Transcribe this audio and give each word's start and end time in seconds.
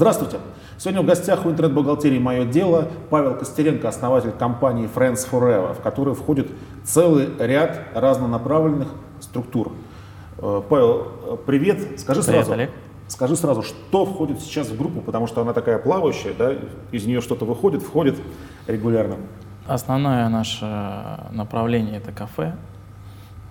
Здравствуйте! 0.00 0.38
Сегодня 0.78 1.02
в 1.02 1.04
гостях 1.04 1.44
у 1.44 1.50
интернет-бухгалтерии 1.50 2.18
«Мое 2.18 2.46
дело» 2.46 2.88
Павел 3.10 3.36
Костеренко, 3.36 3.86
основатель 3.86 4.30
компании 4.30 4.88
Friends 4.88 5.28
Forever, 5.30 5.74
в 5.74 5.82
которую 5.82 6.14
входит 6.14 6.50
целый 6.84 7.28
ряд 7.38 7.78
разнонаправленных 7.94 8.88
структур. 9.20 9.72
Э, 10.38 10.62
Павел, 10.66 11.38
привет! 11.44 12.00
Скажи 12.00 12.22
Привет, 12.22 12.46
сразу, 12.46 12.52
Олег. 12.52 12.70
скажи 13.08 13.36
сразу, 13.36 13.60
что 13.60 14.06
входит 14.06 14.40
сейчас 14.40 14.68
в 14.68 14.78
группу, 14.78 15.02
потому 15.02 15.26
что 15.26 15.42
она 15.42 15.52
такая 15.52 15.78
плавающая, 15.78 16.32
да, 16.32 16.54
из 16.92 17.04
нее 17.04 17.20
что-то 17.20 17.44
выходит, 17.44 17.82
входит 17.82 18.16
регулярно. 18.66 19.16
Основное 19.66 20.26
наше 20.30 20.64
направление 21.30 21.98
это 21.98 22.10
кафе. 22.10 22.54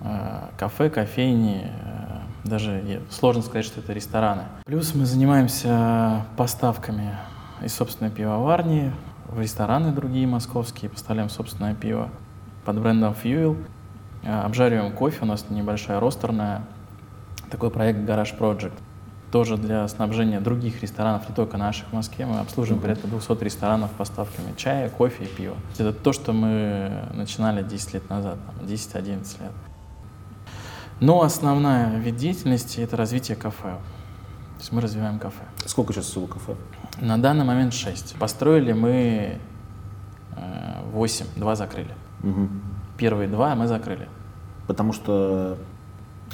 Э, 0.01 0.47
Кафе, 0.57 0.89
кофейни, 0.89 1.67
э, 1.67 2.18
даже 2.43 3.01
сложно 3.09 3.41
сказать, 3.41 3.65
что 3.65 3.79
это 3.79 3.93
рестораны. 3.93 4.43
Плюс 4.65 4.95
мы 4.95 5.05
занимаемся 5.05 6.25
поставками 6.37 7.17
из 7.61 7.73
собственной 7.73 8.11
пивоварни 8.11 8.93
в 9.27 9.39
рестораны 9.39 9.91
другие 9.91 10.27
московские, 10.27 10.89
поставляем 10.89 11.29
собственное 11.29 11.75
пиво 11.75 12.09
под 12.65 12.79
брендом 12.79 13.15
Fuel. 13.23 13.57
Э, 14.23 14.41
Обжариваем 14.41 14.91
кофе, 14.93 15.19
у 15.21 15.25
нас 15.25 15.45
небольшая 15.49 15.99
ростерная, 15.99 16.63
такой 17.49 17.69
проект 17.69 17.99
Garage 17.99 18.37
Project. 18.37 18.73
Тоже 19.31 19.57
для 19.57 19.87
снабжения 19.87 20.39
других 20.39 20.81
ресторанов, 20.81 21.29
не 21.29 21.35
только 21.35 21.57
наших 21.57 21.87
в 21.89 21.93
Москве. 21.93 22.25
Мы 22.25 22.39
обслуживаем 22.39 22.81
порядка 22.81 23.07
200 23.07 23.43
ресторанов 23.43 23.91
поставками 23.91 24.55
чая, 24.57 24.89
кофе 24.89 25.25
и 25.25 25.27
пива. 25.27 25.55
Это 25.77 25.93
то, 25.93 26.13
что 26.13 26.33
мы 26.33 27.07
начинали 27.13 27.61
10 27.61 27.93
лет 27.93 28.09
назад, 28.09 28.39
там, 28.45 28.65
10-11 28.65 29.41
лет. 29.41 29.51
Но 30.99 31.21
основная 31.21 31.97
вид 31.97 32.17
деятельности– 32.17 32.79
это 32.81 32.97
развитие 32.97 33.37
кафе. 33.37 33.77
То 34.57 34.59
есть 34.59 34.71
мы 34.71 34.81
развиваем 34.81 35.19
кафе. 35.19 35.43
Сколько 35.65 35.93
сейчас 35.93 36.05
всего 36.05 36.27
кафе? 36.27 36.55
На 36.99 37.17
данный 37.17 37.45
момент 37.45 37.73
6. 37.73 38.17
Построили 38.17 38.73
мы 38.73 39.39
8, 40.91 41.25
два 41.37 41.55
закрыли. 41.55 41.93
Мгм. 42.21 42.61
Первые 42.97 43.29
два 43.29 43.55
мы 43.55 43.67
закрыли. 43.67 44.09
Потому 44.67 44.91
что 44.93 45.57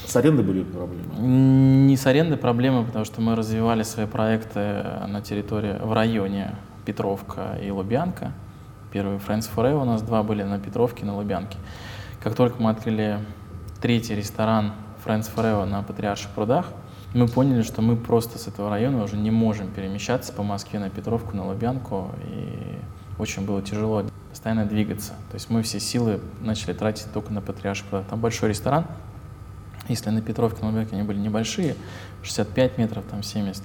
с 0.05 0.15
арендой 0.15 0.43
были 0.43 0.63
проблемы. 0.63 1.13
Не 1.19 1.95
с 1.95 2.05
арендой 2.07 2.37
проблемы, 2.37 2.83
потому 2.83 3.05
что 3.05 3.21
мы 3.21 3.35
развивали 3.35 3.83
свои 3.83 4.07
проекты 4.07 4.83
на 5.07 5.21
территории, 5.21 5.77
в 5.79 5.93
районе 5.93 6.55
Петровка 6.85 7.57
и 7.61 7.69
Лубянка. 7.69 8.31
Первый 8.91 9.17
Friends 9.17 9.49
Forever 9.53 9.81
у 9.81 9.85
нас 9.85 10.01
два 10.01 10.23
были 10.23 10.43
на 10.43 10.59
Петровке 10.59 11.03
и 11.03 11.05
на 11.05 11.15
Лубянке. 11.15 11.57
Как 12.21 12.35
только 12.35 12.61
мы 12.61 12.71
открыли 12.71 13.19
третий 13.81 14.15
ресторан 14.15 14.73
Friends 15.05 15.29
Forever 15.33 15.65
на 15.65 15.83
Патриарших 15.83 16.31
прудах, 16.31 16.67
мы 17.13 17.27
поняли, 17.27 17.61
что 17.61 17.81
мы 17.81 17.95
просто 17.95 18.37
с 18.37 18.47
этого 18.47 18.69
района 18.69 19.03
уже 19.03 19.15
не 19.15 19.31
можем 19.31 19.69
перемещаться 19.69 20.33
по 20.33 20.43
Москве 20.43 20.79
на 20.79 20.89
Петровку, 20.89 21.35
на 21.35 21.47
Лубянку, 21.47 22.11
и 22.25 22.77
очень 23.17 23.45
было 23.45 23.61
тяжело 23.61 24.03
постоянно 24.29 24.65
двигаться. 24.65 25.13
То 25.29 25.35
есть 25.35 25.49
мы 25.49 25.61
все 25.63 25.79
силы 25.79 26.19
начали 26.41 26.73
тратить 26.73 27.07
только 27.13 27.31
на 27.31 27.41
Патриарших 27.41 27.87
прудах. 27.87 28.07
Там 28.07 28.19
большой 28.19 28.49
ресторан, 28.49 28.85
если 29.87 30.09
на 30.09 30.21
Петровке, 30.21 30.61
на 30.61 30.71
Лубянке 30.71 30.95
они 30.95 31.03
были 31.03 31.19
небольшие, 31.19 31.75
65 32.21 32.77
метров, 32.77 33.05
там 33.09 33.23
70, 33.23 33.63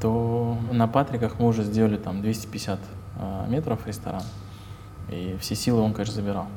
то 0.00 0.58
на 0.72 0.88
Патриках 0.88 1.38
мы 1.38 1.46
уже 1.46 1.62
сделали 1.62 1.98
там 1.98 2.20
250 2.20 2.80
э, 3.18 3.44
метров 3.48 3.86
ресторан. 3.86 4.22
И 5.08 5.36
все 5.40 5.54
силы 5.54 5.82
он, 5.82 5.92
конечно, 5.92 6.14
забирал. 6.14 6.48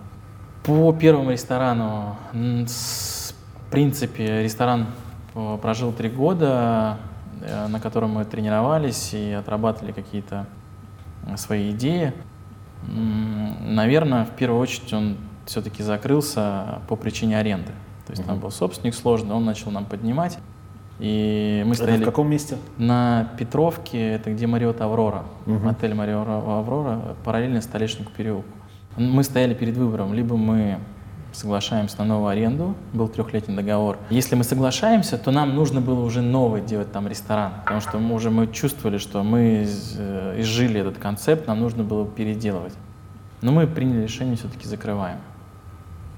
По 0.70 0.94
первому 0.94 1.32
ресторану, 1.32 2.16
в 2.32 3.72
принципе, 3.72 4.44
ресторан 4.44 4.86
прожил 5.64 5.92
три 5.92 6.10
года, 6.10 6.98
э, 7.42 7.66
на 7.66 7.80
котором 7.80 8.12
мы 8.12 8.24
тренировались 8.24 9.16
и 9.16 9.32
отрабатывали 9.32 9.94
какие-то 9.94 10.46
свои 11.38 11.72
идеи. 11.72 12.14
Наверное, 12.88 14.26
в 14.26 14.30
первую 14.36 14.62
очередь 14.62 14.94
он 14.94 15.18
все-таки 15.48 15.82
закрылся 15.82 16.82
по 16.88 16.96
причине 16.96 17.40
аренды. 17.40 17.72
То 18.06 18.12
есть 18.12 18.24
там 18.24 18.36
Мгм. 18.36 18.44
был 18.44 18.52
собственник 18.52 18.94
сложный, 18.94 19.34
он 19.34 19.46
начал 19.46 19.72
нам 19.72 19.86
поднимать. 19.86 20.38
И 21.00 21.64
мы 21.66 21.74
Это 21.74 21.84
стояли 21.84 22.04
в 22.04 22.06
каком 22.06 22.30
месте? 22.30 22.58
на 22.78 23.28
Петровке, 23.40 24.12
это 24.12 24.32
где 24.32 24.46
Мариот 24.46 24.82
Аврора, 24.82 25.24
Мгм. 25.48 25.68
отель 25.68 25.96
Мариот 25.96 26.28
Аврора, 26.28 27.16
параллельно 27.26 27.60
Столешнику 27.62 28.12
переулку. 28.16 28.50
Мы 28.98 29.24
стояли 29.24 29.54
перед 29.54 29.78
выбором, 29.78 30.14
либо 30.14 30.36
мы 30.36 30.80
соглашаемся 31.32 32.00
на 32.00 32.06
новую 32.06 32.30
аренду, 32.30 32.76
был 32.94 33.08
трехлетний 33.08 33.56
договор. 33.56 33.98
Если 34.10 34.36
мы 34.36 34.44
соглашаемся, 34.44 35.18
то 35.18 35.32
нам 35.32 35.56
нужно 35.56 35.80
было 35.82 36.04
уже 36.04 36.22
новый 36.22 36.62
делать 36.62 36.92
там 36.92 37.08
ресторан, 37.08 37.54
потому 37.62 37.82
что 37.82 38.00
мы 38.00 38.16
уже 38.16 38.30
мы 38.30 38.48
чувствовали, 38.48 38.98
что 38.98 39.24
мы 39.24 39.68
э, 39.98 40.42
изжили 40.42 40.82
этот 40.82 40.98
концепт, 40.98 41.48
нам 41.48 41.60
нужно 41.60 41.84
было 41.84 42.06
переделывать. 42.06 42.74
Но 43.42 43.52
мы 43.52 43.68
приняли 43.68 44.04
решение, 44.04 44.36
все-таки 44.36 44.68
закрываем. 44.68 45.20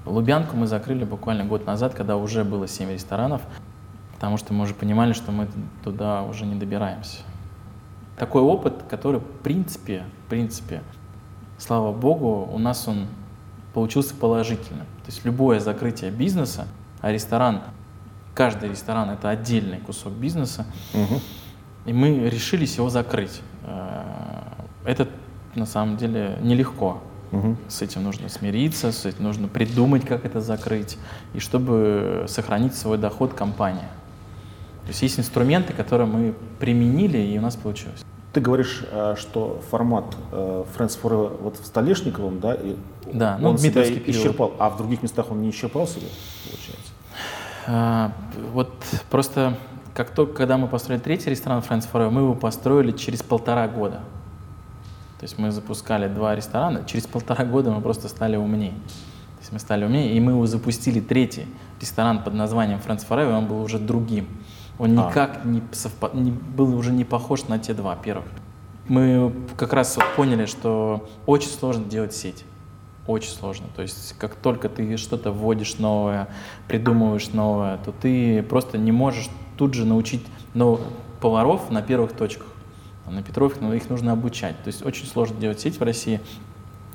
Лубянку 0.04 0.56
мы 0.56 0.66
закрыли 0.66 1.04
буквально 1.04 1.44
год 1.44 1.66
назад, 1.66 1.94
когда 1.94 2.16
уже 2.16 2.42
было 2.42 2.66
7 2.66 2.90
ресторанов, 2.90 3.42
потому 4.14 4.36
что 4.36 4.52
мы 4.52 4.64
уже 4.64 4.74
понимали, 4.74 5.12
что 5.12 5.30
мы 5.30 5.46
туда 5.84 6.22
уже 6.22 6.44
не 6.44 6.56
добираемся. 6.56 7.18
Такой 8.16 8.42
опыт, 8.42 8.82
который 8.88 9.20
в 9.20 9.42
принципе, 9.42 10.04
в 10.26 10.30
принципе, 10.30 10.82
слава 11.62 11.92
богу, 11.92 12.48
у 12.52 12.58
нас 12.58 12.88
он 12.88 13.06
получился 13.72 14.14
положительным. 14.14 14.86
То 15.04 15.06
есть 15.06 15.24
любое 15.24 15.60
закрытие 15.60 16.10
бизнеса, 16.10 16.66
а 17.00 17.12
ресторан, 17.12 17.62
каждый 18.34 18.70
ресторан 18.70 19.10
это 19.10 19.30
отдельный 19.30 19.78
кусок 19.78 20.12
бизнеса, 20.12 20.66
Мгм. 20.92 21.20
и 21.86 21.92
мы 21.92 22.28
решились 22.28 22.76
его 22.76 22.90
закрыть. 22.90 23.40
Э, 23.64 24.02
Это 24.84 25.06
на 25.54 25.64
самом 25.64 25.96
деле 25.96 26.38
нелегко. 26.42 26.98
Мгм. 27.30 27.56
С 27.68 27.82
этим 27.82 28.02
нужно 28.02 28.28
смириться, 28.28 28.90
с 28.90 29.06
этим 29.06 29.22
нужно 29.22 29.46
придумать, 29.46 30.04
как 30.04 30.24
это 30.24 30.40
закрыть, 30.40 30.98
и 31.34 31.38
чтобы 31.38 32.24
сохранить 32.26 32.74
свой 32.74 32.98
доход 32.98 33.32
компании. 33.34 33.86
То 34.82 34.88
есть 34.88 35.02
есть 35.02 35.20
инструменты, 35.20 35.72
которые 35.72 36.08
мы 36.08 36.34
применили, 36.58 37.18
и 37.18 37.38
у 37.38 37.40
нас 37.40 37.54
получилось. 37.54 38.02
Ты 38.32 38.40
говоришь, 38.40 38.84
э, 38.90 39.14
что 39.18 39.60
формат 39.70 40.16
э, 40.32 40.64
Friends 40.76 40.98
Forever 41.00 41.36
вот 41.42 41.58
в 41.58 41.66
Столешниковом, 41.66 42.40
да, 42.40 42.54
и 42.54 42.76
Да, 43.12 43.36
ну, 43.38 43.50
он 43.50 43.58
себя 43.58 43.72
Дмитровский 43.72 44.00
переулок. 44.00 44.26
исчерпал, 44.26 44.52
а 44.58 44.70
в 44.70 44.78
других 44.78 45.02
местах 45.02 45.30
он 45.30 45.42
не 45.42 45.50
исчерпал 45.50 45.86
себя, 45.86 46.06
получается? 46.44 46.92
А, 47.66 48.12
Вот 48.52 48.72
просто 49.10 49.56
как 49.94 50.10
только, 50.10 50.34
когда 50.34 50.56
мы 50.56 50.68
построили 50.68 51.00
третий 51.00 51.30
ресторан 51.30 51.60
Friends 51.60 51.86
Forever, 51.92 52.10
мы 52.10 52.22
его 52.22 52.34
построили 52.34 52.92
через 52.92 53.22
полтора 53.22 53.68
года. 53.68 54.00
То 55.20 55.24
есть 55.24 55.38
мы 55.38 55.50
запускали 55.50 56.08
два 56.08 56.34
ресторана, 56.34 56.84
через 56.84 57.06
полтора 57.06 57.44
года 57.44 57.70
мы 57.70 57.80
просто 57.80 58.08
стали 58.08 58.36
умнее. 58.36 58.72
То 58.72 59.40
есть 59.40 59.52
мы 59.52 59.58
стали 59.58 59.84
умнее, 59.84 60.14
и 60.14 60.20
мы 60.20 60.32
его 60.32 60.46
запустили 60.46 61.00
третий 61.00 61.46
ресторан 61.80 62.24
под 62.24 62.34
названием 62.34 62.80
Friends 62.84 63.06
Forever, 63.06 63.30
и 63.30 63.34
он 63.34 63.46
был 63.46 63.60
уже 63.62 63.78
другим. 63.78 64.26
Он 64.82 64.98
А. 64.98 65.06
никак 65.08 65.44
не, 65.44 65.60
совпа- 65.70 66.10
не- 66.12 66.32
был 66.32 66.76
уже 66.76 66.90
не 66.90 67.04
похож 67.04 67.46
на 67.46 67.60
те 67.60 67.72
два 67.72 67.94
первых. 67.94 68.26
Мы 68.88 69.32
как 69.56 69.72
раз 69.72 69.96
вот 69.96 70.04
поняли, 70.16 70.46
что 70.46 71.08
очень 71.24 71.50
сложно 71.50 71.84
делать 71.84 72.12
сеть. 72.14 72.44
Очень 73.06 73.30
сложно. 73.30 73.66
То 73.76 73.82
есть 73.82 74.16
как 74.18 74.34
только 74.34 74.68
ты 74.68 74.96
что-то 74.96 75.30
вводишь 75.30 75.78
новое, 75.78 76.26
придумываешь 76.66 77.28
новое, 77.28 77.78
то 77.78 77.92
ты 77.92 78.42
просто 78.42 78.76
не 78.76 78.90
можешь 78.90 79.30
тут 79.56 79.74
же 79.74 79.84
научить 79.84 80.26
новых 80.52 80.80
поваров 81.20 81.70
на 81.70 81.80
первых 81.80 82.12
точках. 82.12 82.48
А 83.06 83.12
на 83.12 83.22
Петровке 83.22 83.58
ну, 83.60 83.72
их 83.72 83.88
нужно 83.88 84.10
обучать. 84.12 84.56
То 84.64 84.68
есть 84.68 84.84
очень 84.84 85.06
сложно 85.06 85.38
делать 85.38 85.60
сеть 85.60 85.78
в 85.78 85.82
России, 85.84 86.20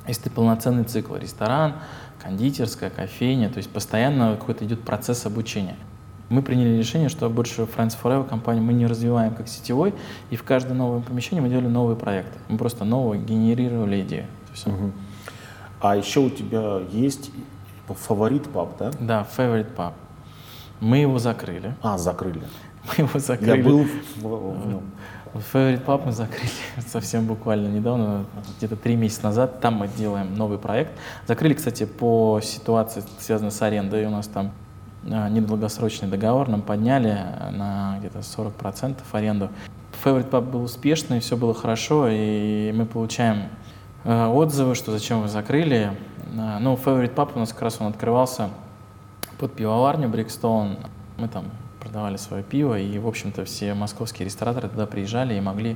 если 0.06 0.24
ты 0.24 0.30
полноценный 0.30 0.84
цикл. 0.84 1.16
Ресторан, 1.16 1.76
кондитерская, 2.22 2.90
кофейня. 2.90 3.50
То 3.50 3.60
есть 3.60 3.70
постоянно 3.70 4.36
какой-то 4.36 4.66
идет 4.66 4.82
процесс 4.82 5.26
обучения. 5.26 5.78
Мы 6.30 6.42
приняли 6.42 6.78
решение, 6.78 7.10
что 7.10 7.30
больше 7.30 7.62
Friends 7.62 7.98
Forever 8.02 8.28
компанию 8.28 8.64
мы 8.64 8.74
не 8.74 8.86
развиваем 8.86 9.34
как 9.34 9.48
сетевой, 9.48 9.94
и 10.30 10.36
в 10.36 10.44
каждое 10.44 10.74
новое 10.74 11.02
помещение 11.02 11.42
мы 11.42 11.50
делали 11.50 11.68
новые 11.68 11.96
проекты. 11.96 12.38
Мы 12.50 12.58
просто 12.58 12.84
новые 12.84 13.22
генерировали 13.22 14.02
идеи. 14.02 14.26
А 15.80 15.96
еще 15.96 16.22
у 16.22 16.30
тебя 16.30 16.82
есть 16.92 17.32
фаворит 17.88 18.50
паб, 18.50 18.78
да? 18.78 18.92
Да, 19.00 19.28
Favorite 19.38 19.74
Pub. 19.76 19.94
Мы 20.80 20.98
его 20.98 21.20
закрыли. 21.20 21.76
А, 21.82 21.98
закрыли. 21.98 22.42
Мы 22.98 23.06
его 23.06 23.20
закрыли. 23.20 23.58
Я 23.58 23.64
был 23.64 23.86
в, 24.18 24.62
в 24.62 24.68
нем. 24.68 24.82
Favorite 25.34 25.84
Pub 25.86 26.06
мы 26.06 26.12
закрыли 26.12 26.50
совсем 26.88 27.26
буквально 27.26 27.68
недавно, 27.68 28.26
где-то 28.58 28.76
три 28.76 28.96
месяца 28.96 29.24
назад. 29.24 29.60
Там 29.60 29.76
мы 29.76 29.88
делаем 29.88 30.34
новый 30.36 30.58
проект. 30.58 30.92
Закрыли, 31.28 31.54
кстати, 31.54 31.86
по 31.86 32.40
ситуации, 32.42 33.04
связанной 33.20 33.52
с 33.52 33.62
арендой. 33.62 34.06
У 34.06 34.10
нас 34.10 34.28
там 34.28 34.52
недолгосрочный 35.04 36.08
договор, 36.08 36.50
нам 36.50 36.62
подняли 36.62 37.18
на 37.52 37.98
где-то 38.00 38.20
40% 38.20 38.98
аренду. 39.12 39.50
Favorite 40.04 40.30
Pub 40.30 40.42
был 40.42 40.64
успешный, 40.64 41.20
все 41.20 41.38
было 41.38 41.54
хорошо, 41.54 42.08
и 42.10 42.72
мы 42.74 42.86
получаем 42.86 43.50
э, 44.04 44.26
отзывы, 44.28 44.76
что 44.76 44.92
зачем 44.92 45.22
вы 45.22 45.28
закрыли. 45.28 45.98
Ну, 46.34 46.76
Favorite 46.76 47.16
Pub 47.16 47.32
у 47.36 47.40
нас 47.40 47.54
как 47.54 47.64
раз 47.64 47.78
он 47.80 47.88
открывался 47.88 48.50
под 49.40 49.54
пивоварню 49.54 50.10
Брикстоун. 50.10 50.78
Мы 51.18 51.28
там 51.28 51.46
продавали 51.80 52.18
свое 52.18 52.44
пиво, 52.44 52.78
и, 52.78 53.00
в 53.00 53.08
общем-то, 53.08 53.46
все 53.46 53.74
московские 53.74 54.26
рестораторы 54.26 54.70
туда 54.70 54.86
приезжали 54.86 55.36
и 55.36 55.40
могли 55.40 55.72
э, 55.72 55.76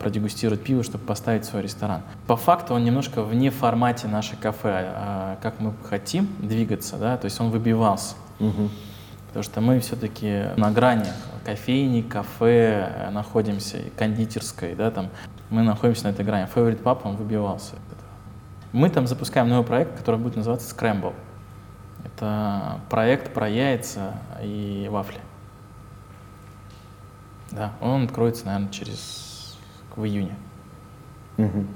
продегустировать 0.00 0.62
пиво, 0.62 0.82
чтобы 0.82 1.04
поставить 1.04 1.44
свой 1.44 1.62
ресторан. 1.62 2.02
По 2.26 2.36
факту 2.36 2.74
он 2.74 2.84
немножко 2.84 3.22
вне 3.22 3.50
формате 3.50 4.08
нашей 4.08 4.36
кафе, 4.38 4.92
э, 4.94 5.36
как 5.42 5.60
мы 5.60 5.74
хотим 5.84 6.28
двигаться, 6.38 6.96
да, 6.96 7.16
то 7.18 7.26
есть 7.26 7.38
он 7.40 7.50
выбивался. 7.50 8.14
Угу. 8.40 8.70
Потому 9.28 9.42
что 9.42 9.60
мы 9.60 9.78
все-таки 9.80 10.44
на 10.56 10.70
грани 10.70 11.10
кофейни, 11.44 12.02
кафе 12.02 12.92
э, 12.94 13.10
находимся, 13.10 13.78
кондитерской, 13.96 14.74
да, 14.74 14.90
там, 14.90 15.10
мы 15.50 15.62
находимся 15.62 16.04
на 16.04 16.10
этой 16.10 16.24
грани. 16.24 16.48
Favorite 16.54 16.82
Pub, 16.82 17.00
он 17.04 17.16
выбивался. 17.16 17.74
Мы 18.72 18.90
там 18.90 19.06
запускаем 19.06 19.48
новый 19.48 19.66
проект, 19.66 19.96
который 19.96 20.20
будет 20.20 20.36
называться 20.36 20.74
Scramble. 20.74 21.14
Это 22.04 22.80
проект 22.90 23.32
про 23.32 23.48
яйца 23.48 24.14
и 24.42 24.88
вафли. 24.90 25.20
Да, 27.50 27.72
он 27.80 28.04
откроется, 28.04 28.46
наверное, 28.46 28.70
через 28.70 29.27
в 29.98 30.04
июне. 30.04 30.34
Угу. 31.36 31.66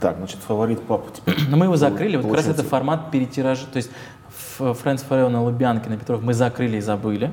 Так, 0.00 0.16
значит, 0.16 0.38
фаворит 0.38 0.82
папа 0.82 1.10
теперь. 1.12 1.36
Но 1.48 1.56
мы 1.56 1.66
его 1.66 1.76
закрыли, 1.76 2.16
вот 2.16 2.26
как 2.26 2.36
раз 2.36 2.48
это 2.48 2.62
формат 2.62 3.10
перетиража. 3.10 3.66
То 3.66 3.76
есть 3.76 3.90
Friends 4.58 5.04
Forever 5.08 5.28
на 5.28 5.42
Лубянке, 5.42 5.90
на 5.90 5.96
Петров 5.96 6.22
мы 6.22 6.34
закрыли 6.34 6.78
и 6.78 6.80
забыли. 6.80 7.32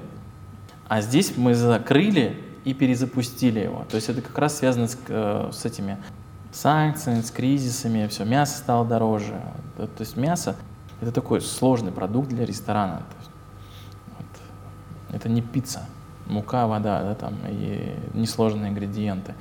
А 0.87 1.01
здесь 1.01 1.37
мы 1.37 1.53
закрыли 1.53 2.41
и 2.65 2.73
перезапустили 2.73 3.59
его. 3.59 3.85
То 3.89 3.95
есть 3.95 4.09
это 4.09 4.21
как 4.21 4.37
раз 4.37 4.57
связано 4.57 4.87
с, 4.87 4.97
э, 5.07 5.49
с 5.51 5.65
этими 5.65 5.97
санкциями, 6.51 7.21
с 7.21 7.31
кризисами, 7.31 8.07
все, 8.07 8.25
мясо 8.25 8.57
стало 8.57 8.85
дороже. 8.85 9.39
То, 9.77 9.87
то 9.87 10.01
есть 10.01 10.17
мясо— 10.17 10.55
это 11.01 11.11
такой 11.11 11.41
сложный 11.41 11.91
продукт 11.91 12.29
для 12.29 12.45
ресторана. 12.45 13.03
Вот, 14.17 15.15
это 15.15 15.29
не 15.29 15.41
пицца, 15.41 15.85
мука, 16.25 16.67
вода, 16.67 17.01
да, 17.03 17.15
там, 17.15 17.35
и 17.47 17.95
несложные 18.13 18.69
ингредиенты. 18.69 19.35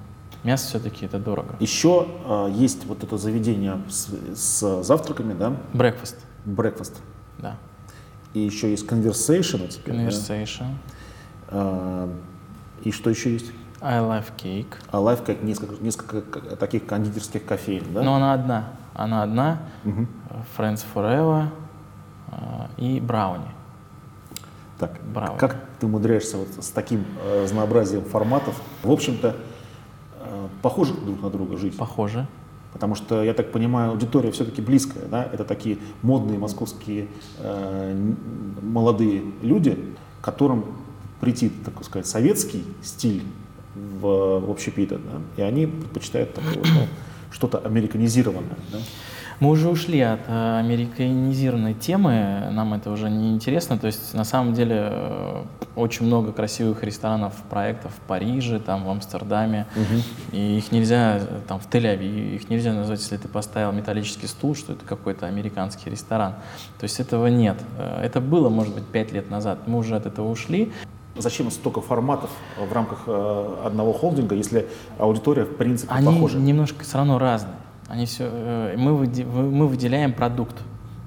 Мясо 0.48 0.66
все-таки 0.66 1.04
это 1.04 1.18
дорого. 1.18 1.56
Еще 1.60 2.08
э, 2.24 2.48
есть 2.54 2.86
вот 2.86 3.04
это 3.04 3.18
заведение 3.18 3.82
с, 3.90 4.08
с 4.34 4.82
завтраками, 4.82 5.34
да? 5.34 5.54
Breakfast. 5.74 6.14
Breakfast. 6.46 6.94
Да. 7.36 7.56
И 8.32 8.40
еще 8.40 8.70
есть 8.70 8.86
Conversation 8.86 9.68
тебя. 9.68 9.92
Conversation. 9.92 10.60
Да? 10.60 11.48
А, 11.48 12.10
и 12.82 12.92
что 12.92 13.10
еще 13.10 13.30
есть? 13.30 13.52
I 13.82 13.98
Love 13.98 14.32
Cake. 14.38 14.72
I 14.90 15.00
Love 15.02 15.26
Cake, 15.26 15.44
несколько, 15.44 15.74
несколько 15.82 16.40
таких 16.56 16.86
кондитерских 16.86 17.44
кофеин, 17.44 17.84
да? 17.92 18.00
Но 18.02 18.14
она 18.14 18.32
одна. 18.32 18.70
Она 18.94 19.24
одна. 19.24 19.58
Угу. 19.84 20.06
Friends 20.56 20.82
Forever 20.94 21.48
э, 22.32 22.36
и 22.78 23.00
Брауни. 23.00 23.50
Так, 24.78 24.92
Брауни. 25.12 25.38
как 25.38 25.56
ты 25.78 25.84
умудряешься 25.84 26.38
вот 26.38 26.48
с 26.64 26.70
таким 26.70 27.04
э, 27.22 27.42
разнообразием 27.42 28.02
форматов? 28.06 28.58
В 28.82 28.90
общем-то, 28.90 29.28
э, 29.28 29.47
похожи 30.62 30.94
друг 30.94 31.22
на 31.22 31.30
друга 31.30 31.56
жить? 31.56 31.76
Похожи. 31.76 32.26
Потому 32.72 32.94
что, 32.94 33.22
я 33.22 33.32
так 33.32 33.50
понимаю, 33.50 33.92
аудитория 33.92 34.30
все-таки 34.30 34.60
близкая, 34.60 35.06
да? 35.06 35.28
Это 35.32 35.44
такие 35.44 35.78
модные 36.02 36.38
московские 36.38 37.08
э, 37.38 38.12
молодые 38.62 39.22
люди, 39.42 39.78
которым 40.20 40.64
прийти, 41.20 41.48
так 41.48 41.82
сказать, 41.84 42.06
советский 42.06 42.64
стиль 42.82 43.22
в, 43.74 44.40
в 44.40 44.50
общепит, 44.50 44.90
да? 44.90 44.98
и 45.36 45.42
они 45.42 45.66
предпочитают 45.66 46.34
такое, 46.34 46.54
ну, 46.56 46.86
что-то 47.30 47.58
американизированное. 47.58 48.56
Да? 48.72 48.78
Мы 49.40 49.50
уже 49.50 49.68
ушли 49.68 50.00
от 50.00 50.20
э, 50.26 50.58
американизированной 50.58 51.74
темы, 51.74 52.48
нам 52.50 52.74
это 52.74 52.90
уже 52.90 53.08
не 53.08 53.32
интересно. 53.32 53.78
То 53.78 53.86
есть 53.86 54.12
на 54.12 54.24
самом 54.24 54.52
деле 54.52 54.88
э, 54.90 55.42
очень 55.76 56.06
много 56.06 56.32
красивых 56.32 56.82
ресторанов, 56.82 57.34
проектов 57.48 57.92
в 57.94 58.00
Париже, 58.08 58.58
там 58.58 58.84
в 58.84 58.90
Амстердаме, 58.90 59.66
угу. 59.76 60.02
и 60.32 60.58
их 60.58 60.72
нельзя 60.72 61.20
там 61.46 61.60
в 61.60 61.68
Тель-Авиве, 61.70 62.34
их 62.34 62.50
нельзя 62.50 62.72
назвать, 62.72 62.98
если 62.98 63.16
ты 63.16 63.28
поставил 63.28 63.70
металлический 63.70 64.26
стул, 64.26 64.56
что 64.56 64.72
это 64.72 64.84
какой-то 64.84 65.26
американский 65.26 65.88
ресторан. 65.88 66.32
То 66.80 66.84
есть 66.84 66.98
этого 66.98 67.28
нет. 67.28 67.58
Э, 67.78 68.00
это 68.02 68.20
было, 68.20 68.48
может 68.48 68.74
быть, 68.74 68.86
пять 68.86 69.12
лет 69.12 69.30
назад. 69.30 69.60
Мы 69.68 69.78
уже 69.78 69.94
от 69.94 70.06
этого 70.06 70.28
ушли. 70.28 70.72
Зачем 71.16 71.48
столько 71.52 71.80
форматов 71.80 72.30
в 72.56 72.72
рамках 72.72 73.08
одного 73.08 73.92
холдинга, 73.92 74.36
если 74.36 74.68
аудитория 74.98 75.44
в 75.44 75.56
принципе 75.56 75.92
Они 75.92 76.06
похожа? 76.06 76.38
Они 76.38 76.46
немножко 76.46 76.84
все 76.84 76.98
равно 76.98 77.18
разные. 77.18 77.56
Они 77.88 78.04
все, 78.04 78.28
э, 78.30 78.76
мы, 78.76 78.92
мы 78.92 79.66
выделяем 79.66 80.12
продукт. 80.12 80.56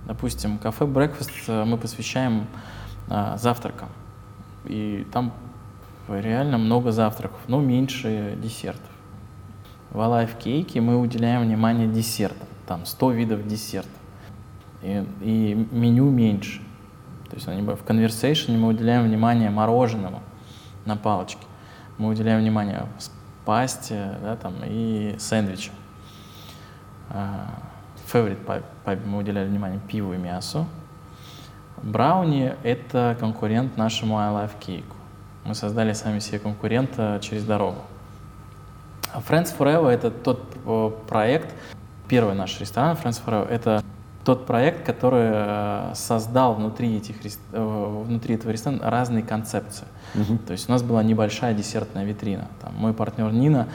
Допустим, 0.08 0.58
кафе 0.58 0.86
Breakfast 0.86 1.32
э, 1.48 1.64
мы 1.64 1.78
посвящаем 1.78 2.48
а, 3.08 3.38
завтракам. 3.38 3.90
И 4.66 5.06
там 5.12 5.32
реально 6.08 6.58
много 6.58 6.92
завтраков, 6.92 7.40
но 7.48 7.62
меньше 7.62 8.38
десертов. 8.42 8.90
В 9.92 10.00
Alive 10.00 10.38
Cake 10.40 10.82
мы 10.82 11.00
уделяем 11.00 11.44
внимание 11.44 11.88
десертам. 11.88 12.48
Там 12.66 12.86
100 12.86 13.12
видов 13.12 13.48
десертов. 13.48 13.92
И, 14.82 15.06
и 15.22 15.68
меню 15.72 16.10
меньше. 16.10 16.62
То 17.30 17.36
есть 17.36 17.48
в 17.48 17.86
Conversation 17.86 18.58
мы 18.58 18.70
уделяем 18.70 19.04
внимание 19.04 19.50
мороженому 19.50 20.22
на 20.86 20.96
палочке. 20.96 21.46
Мы 21.98 22.10
уделяем 22.10 22.42
внимание 22.42 22.88
пасте 23.46 24.16
да, 24.24 24.36
там, 24.36 24.56
и 24.66 25.16
сэндвичам. 25.20 25.76
Favorite 28.12 28.64
Pub 28.86 29.06
мы 29.06 29.18
уделяли 29.20 29.48
внимание 29.48 29.80
пиву 29.88 30.14
и 30.14 30.18
мясу. 30.18 30.66
Брауни— 31.82 32.54
это 32.64 33.18
конкурент 33.20 33.78
нашему 33.78 34.18
I 34.18 34.30
Love 34.30 34.52
Cake. 34.60 34.94
Мы 35.46 35.56
создали 35.56 35.94
сами 35.94 36.20
себе 36.20 36.40
конкурента 36.40 37.20
через 37.22 37.44
дорогу. 37.44 37.82
Friends 39.28 39.56
Forever— 39.58 39.88
это 39.90 40.12
тот 40.12 41.08
проект, 41.08 41.54
первый 42.08 42.36
наш 42.36 42.60
ресторан 42.60 42.96
Friends 42.96 43.22
Forever— 43.26 43.48
это 43.50 43.84
тот 44.24 44.46
проект, 44.46 44.86
который 44.86 45.30
э, 45.34 45.92
создал 45.96 46.54
внутри, 46.54 46.98
этих, 46.98 47.16
э, 47.52 48.04
внутри 48.06 48.36
этого 48.36 48.52
ресторана 48.52 48.90
разные 48.90 49.24
концепции. 49.24 49.88
Uh-huh. 50.14 50.38
То 50.46 50.52
есть 50.52 50.70
у 50.70 50.72
нас 50.72 50.84
была 50.84 51.02
небольшая 51.02 51.56
десертная 51.56 52.06
витрина. 52.06 52.48
Там 52.62 52.76
мой 52.76 52.94
партнер 52.94 53.32
Нина 53.32 53.68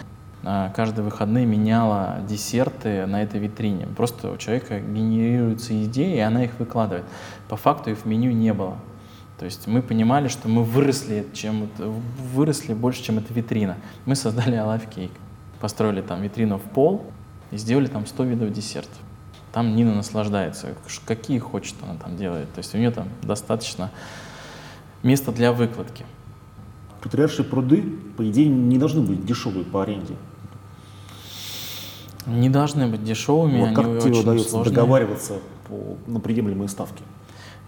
каждые 0.75 1.05
выходные 1.05 1.45
меняла 1.45 2.19
десерты 2.29 3.07
на 3.07 3.23
этой 3.23 3.41
витрине. 3.41 3.87
Просто 3.97 4.31
у 4.31 4.37
человека 4.37 4.79
генерируются 4.79 5.85
идеи, 5.85 6.17
и 6.17 6.21
она 6.21 6.45
их 6.45 6.59
выкладывает. 6.59 7.05
По 7.49 7.57
факту 7.57 7.91
их 7.91 7.99
в 7.99 8.05
меню 8.07 8.31
не 8.31 8.53
было. 8.53 8.77
То 9.39 9.45
есть 9.45 9.67
мы 9.67 9.83
понимали, 9.83 10.29
что 10.29 10.49
мы 10.49 10.63
выросли, 10.63 11.27
чем, 11.35 11.69
выросли 12.33 12.75
больше, 12.75 13.03
чем 13.03 13.19
эта 13.19 13.35
витрина. 13.35 13.77
Мы 14.07 14.15
создали 14.15 14.57
Alive 14.57 14.89
Cake. 14.89 15.11
Построили 15.61 16.01
там 16.01 16.23
витрину 16.23 16.59
в 16.59 16.63
пол 16.63 17.05
и 17.51 17.57
сделали 17.57 17.87
там 17.87 18.07
100 18.07 18.25
видов 18.25 18.53
десертов. 18.53 18.99
Там 19.53 19.75
Нина 19.75 19.95
наслаждается. 19.95 20.75
Какие 21.07 21.39
хочет 21.39 21.75
она 21.83 21.99
там 21.99 22.17
делает. 22.17 22.53
То 22.53 22.59
есть 22.59 22.75
у 22.75 22.79
нее 22.79 22.91
там 22.91 23.09
достаточно 23.23 23.91
места 25.03 25.33
для 25.33 25.53
выкладки. 25.53 26.05
Патриаршие 27.03 27.45
пруды, 27.45 27.83
по 28.17 28.29
идее, 28.29 28.49
не 28.49 28.79
должны 28.79 29.01
быть 29.01 29.25
дешевые 29.25 29.65
по 29.65 29.83
аренде. 29.83 30.15
Не 32.27 32.51
должны 32.51 32.89
быть 32.89 33.05
дешевыми, 33.05 33.61
вот 33.61 33.75
как 33.75 33.87
они 33.87 34.01
тебе 34.01 34.11
очень 34.11 34.21
удается 34.23 34.51
сложные. 34.51 34.75
договариваться 34.75 35.35
по, 35.69 35.97
на 36.11 36.21
приемлемые 36.21 36.69
ставки? 36.69 37.03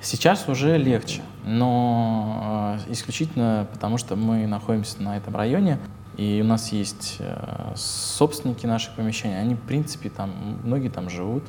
Сейчас 0.01 0.49
уже 0.49 0.77
легче, 0.79 1.23
но 1.45 2.79
э, 2.87 2.93
исключительно 2.93 3.67
потому, 3.73 3.99
что 3.99 4.15
мы 4.15 4.47
находимся 4.47 5.03
на 5.03 5.17
этом 5.17 5.35
районе, 5.35 5.79
и 6.17 6.41
у 6.43 6.47
нас 6.47 6.73
есть 6.73 7.17
э, 7.19 7.73
собственники 7.75 8.67
наших 8.67 8.95
помещений, 8.95 9.41
они, 9.41 9.55
в 9.55 9.61
принципе, 9.61 10.09
там, 10.09 10.31
многие 10.63 10.89
там 10.89 11.11
живут, 11.11 11.45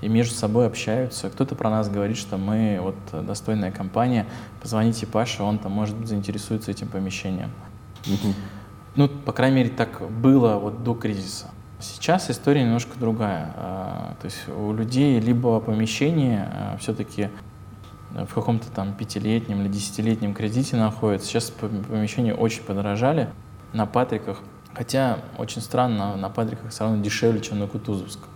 и 0.00 0.08
между 0.08 0.34
собой 0.34 0.66
общаются. 0.66 1.30
Кто-то 1.30 1.54
про 1.54 1.70
нас 1.70 1.88
говорит, 1.88 2.18
что 2.18 2.36
мы 2.36 2.78
вот 2.80 3.24
достойная 3.26 3.70
компания, 3.70 4.26
позвоните 4.60 5.06
Паше, 5.06 5.42
он 5.42 5.58
там, 5.58 5.72
может 5.72 5.96
быть, 5.96 6.08
заинтересуется 6.08 6.70
этим 6.70 6.88
помещением. 6.88 7.50
Угу. 8.06 8.34
Ну, 8.96 9.08
по 9.08 9.32
крайней 9.32 9.56
мере, 9.56 9.70
так 9.70 10.10
было 10.10 10.56
вот 10.56 10.84
до 10.84 10.94
кризиса. 10.94 11.50
Сейчас 11.84 12.30
история 12.30 12.64
немножко 12.64 12.98
другая. 12.98 13.52
А, 13.56 14.14
то 14.20 14.24
есть 14.24 14.48
у 14.48 14.72
людей 14.72 15.20
либо 15.20 15.60
помещение 15.60 16.48
а, 16.50 16.76
все-таки 16.78 17.28
в 18.10 18.32
каком-то 18.32 18.70
там 18.70 18.94
пятилетнем 18.94 19.60
или 19.60 19.68
десятилетнем 19.68 20.34
кредите 20.34 20.76
находится. 20.76 21.28
Сейчас 21.28 21.50
помещения 21.50 22.34
очень 22.34 22.62
подорожали 22.62 23.28
на 23.74 23.84
Патриках. 23.86 24.40
Хотя 24.72 25.18
очень 25.36 25.60
странно, 25.60 26.16
на 26.16 26.30
Патриках 26.30 26.70
все 26.70 26.84
равно 26.84 27.02
дешевле, 27.02 27.40
чем 27.40 27.58
на 27.58 27.66
Кутузовском. 27.66 28.28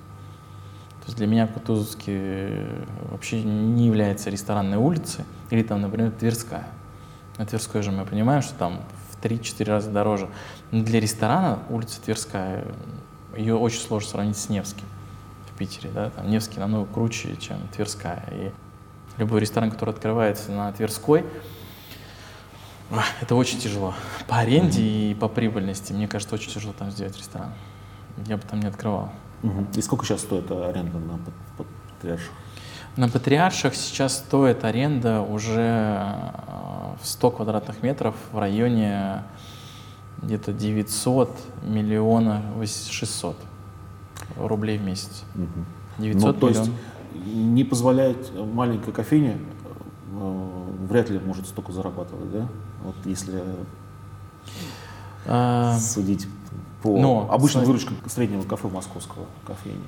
То 1.00 1.06
есть 1.06 1.16
для 1.16 1.26
меня 1.26 1.46
Кутузовский 1.46 2.14
э, 2.14 2.84
вообще 3.10 3.42
не 3.42 3.86
является 3.86 4.28
ресторанной 4.28 4.76
улицей. 4.76 5.24
Или 5.48 5.62
там, 5.62 5.80
например, 5.80 6.10
Тверская. 6.10 6.68
На 7.38 7.46
Тверской 7.46 7.80
же 7.80 7.92
мы 7.92 8.04
понимаем, 8.04 8.42
что 8.42 8.54
там 8.58 8.80
в 9.10 9.24
3-4 9.24 9.64
раза 9.64 9.90
дороже. 9.90 10.28
Но 10.70 10.84
для 10.84 11.00
ресторана 11.00 11.60
улица 11.70 12.02
Тверская 12.02 12.64
ее 13.38 13.56
очень 13.56 13.80
сложно 13.80 14.08
сравнить 14.10 14.36
с 14.36 14.48
Невским 14.48 14.86
в 15.52 15.58
Питере. 15.58 15.90
Да? 15.90 16.10
Там 16.10 16.28
Невский 16.28 16.58
намного 16.58 16.92
круче, 16.92 17.36
чем 17.36 17.56
Тверская. 17.74 18.24
И 18.32 18.52
любой 19.16 19.40
ресторан, 19.40 19.70
который 19.70 19.94
открывается 19.94 20.52
на 20.52 20.72
Тверской, 20.72 21.24
Это 23.20 23.34
очень 23.34 23.58
тяжело. 23.58 23.94
По 24.26 24.38
аренде 24.38 24.82
mm-hmm. 24.82 25.10
и 25.10 25.14
по 25.14 25.28
прибыльности, 25.28 25.92
мне 25.92 26.08
кажется, 26.08 26.34
очень 26.34 26.50
тяжело 26.50 26.72
там 26.72 26.90
сделать 26.90 27.16
ресторан. 27.16 27.52
Я 28.26 28.36
бы 28.36 28.42
там 28.42 28.60
не 28.60 28.66
открывал. 28.66 29.12
Угу. 29.42 29.66
И 29.76 29.82
сколько 29.82 30.04
сейчас 30.04 30.22
стоит 30.22 30.50
аренда 30.50 30.98
на 30.98 31.20
Патриарших? 32.00 32.32
На 32.96 33.08
Патриарших 33.08 33.76
сейчас 33.76 34.16
стоит 34.16 34.64
аренда 34.64 35.20
уже 35.20 36.32
в 37.00 37.06
100 37.06 37.30
квадратных 37.30 37.82
метров 37.82 38.16
в 38.32 38.38
районе 38.38 39.22
где-то 40.22 40.52
900 40.52 41.30
миллионов 41.62 42.42
600 42.66 43.36
рублей 44.36 44.78
в 44.78 44.82
месяц. 44.82 45.24
Угу. 45.34 46.02
900 46.02 46.22
ну, 46.22 46.40
то 46.40 46.48
миллионов. 46.48 46.68
есть 46.68 47.34
не 47.34 47.64
позволяет 47.64 48.32
маленькая 48.34 48.92
кофейня 48.92 49.38
э, 50.12 50.64
вряд 50.88 51.10
ли 51.10 51.18
может 51.18 51.46
столько 51.46 51.72
зарабатывать, 51.72 52.30
да? 52.30 52.48
Вот 52.82 52.94
если 53.04 53.42
а, 55.26 55.78
судить 55.78 56.26
по 56.82 56.96
но, 56.98 57.28
обычной 57.30 57.64
выручке 57.64 57.94
среднего 58.06 58.42
кафе 58.42 58.68
московского 58.68 59.26
кофейни. 59.46 59.82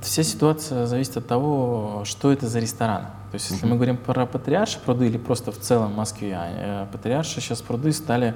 Вся 0.00 0.22
ситуация 0.22 0.86
зависит 0.86 1.16
от 1.16 1.26
того, 1.26 2.02
что 2.04 2.32
это 2.32 2.48
за 2.48 2.58
ресторан. 2.58 3.02
То 3.30 3.34
есть, 3.34 3.50
если 3.50 3.66
uh-huh. 3.66 3.70
мы 3.70 3.76
говорим 3.76 3.96
про 3.96 4.26
патриарши 4.26 4.78
пруды 4.78 5.06
или 5.06 5.16
просто 5.16 5.50
в 5.50 5.58
целом 5.58 5.92
в 5.92 5.96
Москве, 5.96 6.34
а, 6.36 6.84
э, 6.84 6.92
патриарши 6.92 7.40
сейчас 7.40 7.62
пруды 7.62 7.92
стали 7.92 8.34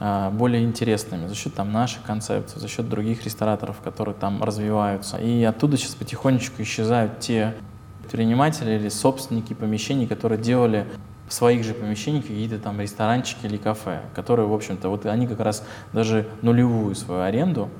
более 0.00 0.64
интересными 0.64 1.26
за 1.28 1.34
счет 1.34 1.54
там 1.54 1.72
нашей 1.72 2.00
концепции, 2.04 2.58
за 2.58 2.68
счет 2.68 2.88
других 2.88 3.24
рестораторов, 3.24 3.80
которые 3.82 4.14
там 4.14 4.42
развиваются. 4.42 5.16
И 5.18 5.42
оттуда 5.44 5.76
сейчас 5.76 5.94
потихонечку 5.94 6.62
исчезают 6.62 7.20
те 7.20 7.54
предприниматели 8.02 8.72
или 8.72 8.88
собственники 8.88 9.54
помещений, 9.54 10.06
которые 10.06 10.40
делали 10.40 10.86
в 11.28 11.32
своих 11.32 11.64
же 11.64 11.74
помещениях 11.74 12.24
какие-то 12.24 12.58
там 12.58 12.80
ресторанчики 12.80 13.46
или 13.46 13.56
кафе, 13.56 14.02
которые, 14.14 14.46
в 14.46 14.52
общем-то, 14.52 14.88
вот 14.88 15.06
они 15.06 15.26
как 15.26 15.40
раз 15.40 15.64
даже 15.92 16.28
нулевую 16.42 16.94
свою 16.94 17.22
аренду, 17.22 17.70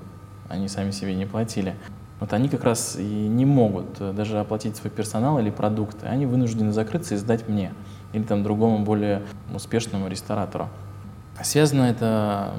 они 0.49 0.69
сами 0.69 0.91
себе 0.93 1.15
не 1.15 1.27
платили, 1.27 1.75
вот 2.21 2.33
они 2.33 2.49
как 2.49 2.65
раз 2.65 2.97
и 2.99 3.03
не 3.03 3.45
могут 3.45 4.01
э, 4.01 4.13
даже 4.13 4.39
оплатить 4.39 4.77
свой 4.77 4.91
персонал 4.91 5.39
или 5.39 5.51
продукты. 5.51 6.07
Они 6.07 6.27
вынуждены 6.27 6.73
закрыться 6.73 7.15
и 7.15 7.19
сдать 7.19 7.49
мне 7.49 7.75
или 8.13 8.23
там 8.23 8.43
другому 8.43 8.79
более 8.79 9.23
успешному 9.53 10.09
ресторатору. 10.09 10.69
Связано 11.43 11.83
это 11.83 12.55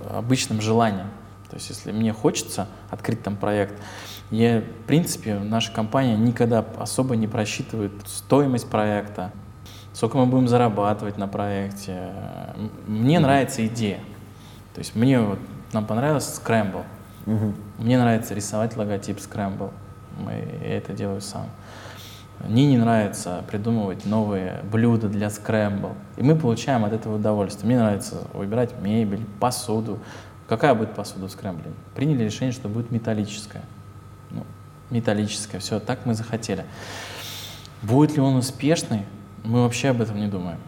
с 0.00 0.16
обычным 0.16 0.60
желанием. 0.60 1.08
То 1.48 1.56
есть 1.56 1.68
если 1.70 1.92
мне 1.92 2.12
хочется 2.12 2.68
открыть 2.90 3.22
там 3.22 3.36
проект, 3.36 3.74
я, 4.30 4.60
в 4.60 4.86
принципе, 4.86 5.38
наша 5.38 5.72
компания 5.72 6.16
никогда 6.16 6.64
особо 6.78 7.16
не 7.16 7.26
просчитывает 7.26 7.92
стоимость 8.06 8.70
проекта, 8.70 9.32
сколько 9.92 10.18
мы 10.18 10.26
будем 10.26 10.46
зарабатывать 10.46 11.18
на 11.18 11.26
проекте. 11.26 12.12
Мне 12.86 13.16
mm-hmm. 13.16 13.20
нравится 13.20 13.66
идея. 13.66 13.98
То 14.74 14.78
есть 14.78 14.94
мне 14.94 15.20
вот, 15.20 15.40
нам 15.72 15.84
понравился 15.86 16.40
Scramble. 16.40 16.84
Mm-hmm. 17.26 17.54
Мне 17.78 17.98
нравится 17.98 18.34
рисовать 18.34 18.76
логотип 18.76 19.18
Scramble. 19.18 19.72
Я 20.62 20.76
это 20.76 20.92
делаю 20.92 21.20
сам. 21.20 21.46
Мне 22.46 22.66
не 22.66 22.78
нравится 22.78 23.44
придумывать 23.50 24.06
новые 24.06 24.60
блюда 24.70 25.08
для 25.08 25.28
Scramble. 25.28 25.94
И 26.16 26.22
мы 26.22 26.36
получаем 26.36 26.84
от 26.84 26.92
этого 26.92 27.16
удовольствие. 27.16 27.66
Мне 27.66 27.78
нравится 27.78 28.22
выбирать 28.32 28.80
мебель, 28.80 29.24
посуду. 29.38 29.98
Какая 30.48 30.74
будет 30.74 30.94
посуда 30.94 31.28
в 31.28 31.30
скрэмбле? 31.30 31.70
Приняли 31.94 32.24
решение, 32.24 32.52
что 32.52 32.68
будет 32.68 32.90
металлическая 32.90 33.62
металлическое, 34.90 35.60
все, 35.60 35.80
так 35.80 36.04
мы 36.04 36.14
захотели. 36.14 36.64
Будет 37.82 38.14
ли 38.14 38.20
он 38.20 38.36
успешный, 38.36 39.04
мы 39.44 39.62
вообще 39.62 39.88
об 39.90 40.02
этом 40.02 40.18
не 40.18 40.26
думаем. 40.26 40.58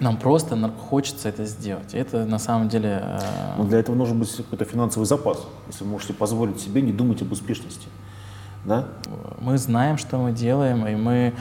Нам 0.00 0.16
просто 0.16 0.56
хочется 0.90 1.28
это 1.28 1.44
сделать. 1.44 1.94
Это 1.94 2.24
на 2.24 2.38
самом 2.38 2.68
деле... 2.68 3.00
Э... 3.00 3.20
Но 3.58 3.64
для 3.64 3.78
этого 3.78 3.94
нужен 3.94 4.18
быть 4.18 4.34
какой-то 4.34 4.64
финансовый 4.64 5.04
запас, 5.04 5.38
если 5.68 5.84
вы 5.84 5.90
можете 5.90 6.14
позволить 6.14 6.60
себе 6.60 6.82
не 6.82 6.92
думать 6.92 7.22
об 7.22 7.30
успешности. 7.30 7.86
Да? 8.64 8.86
Мы 9.40 9.58
знаем, 9.58 9.98
что 9.98 10.18
мы 10.18 10.32
делаем, 10.32 10.86
и 10.86 10.94
мы 10.96 11.34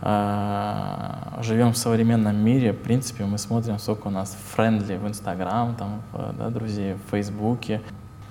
э, 0.00 1.42
живем 1.42 1.72
в 1.72 1.76
современном 1.76 2.36
мире. 2.36 2.72
В 2.72 2.78
принципе, 2.78 3.24
мы 3.24 3.38
смотрим, 3.38 3.78
сколько 3.78 4.08
у 4.08 4.10
нас 4.10 4.36
френдли 4.54 4.96
в 4.96 5.06
Инстаграм, 5.06 5.74
там, 5.74 6.02
да, 6.38 6.48
друзей 6.48 6.94
в 6.94 7.10
Фейсбуке 7.10 7.80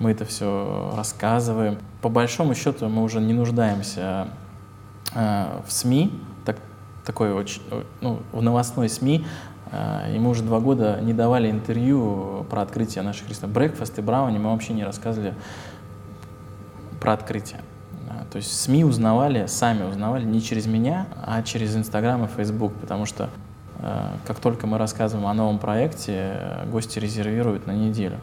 мы 0.02 0.10
это 0.10 0.24
все 0.24 0.92
рассказываем. 0.96 1.78
По 2.00 2.08
большому 2.08 2.54
счету 2.54 2.88
мы 2.88 3.02
уже 3.02 3.20
не 3.20 3.32
нуждаемся 3.32 4.28
э, 5.14 5.60
в 5.64 5.72
СМИ, 5.72 6.12
так, 6.44 6.56
такой 7.04 7.32
очень, 7.32 7.62
ну, 8.00 8.20
в 8.32 8.42
новостной 8.42 8.88
СМИ, 8.88 9.24
э, 9.70 10.16
и 10.16 10.18
мы 10.18 10.30
уже 10.30 10.42
два 10.42 10.58
года 10.58 10.98
не 11.00 11.12
давали 11.12 11.50
интервью 11.50 12.44
про 12.50 12.62
открытие 12.62 13.04
наших 13.04 13.28
ресторанов. 13.28 13.54
Брекфаст 13.54 13.98
и 13.98 14.02
Брауни 14.02 14.38
мы 14.38 14.50
вообще 14.50 14.72
не 14.72 14.84
рассказывали 14.84 15.34
про 17.00 17.12
открытие. 17.12 17.60
То 18.30 18.36
есть 18.36 18.60
СМИ 18.60 18.84
узнавали, 18.84 19.46
сами 19.46 19.84
узнавали 19.84 20.24
не 20.24 20.40
через 20.40 20.66
меня, 20.66 21.06
а 21.16 21.42
через 21.42 21.76
Инстаграм 21.76 22.24
и 22.24 22.28
Фейсбук, 22.28 22.72
потому 22.74 23.06
что 23.06 23.28
э, 23.78 24.08
как 24.26 24.40
только 24.40 24.66
мы 24.66 24.78
рассказываем 24.78 25.26
о 25.26 25.34
новом 25.34 25.58
проекте, 25.58 26.58
гости 26.70 26.98
резервируют 26.98 27.66
на 27.66 27.72
неделю. 27.72 28.18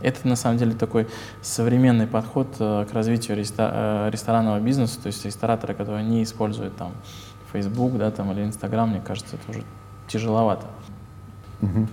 Это 0.00 0.26
на 0.26 0.36
самом 0.36 0.58
деле 0.58 0.72
такой 0.74 1.08
современный 1.40 2.06
подход 2.06 2.48
э, 2.58 2.86
к 2.90 2.92
развитию 2.92 3.36
э, 3.38 4.10
ресторанного 4.10 4.60
бизнеса, 4.60 5.00
то 5.00 5.06
есть 5.06 5.24
рестораторы, 5.24 5.74
которые 5.74 6.04
не 6.04 6.22
используют 6.22 6.76
там 6.76 6.92
Facebook 7.52 7.96
да, 7.96 8.10
там, 8.10 8.32
или 8.32 8.44
Instagram, 8.44 8.90
мне 8.90 9.00
кажется, 9.00 9.36
это 9.36 9.50
уже 9.50 9.64
тяжеловато. 10.08 10.66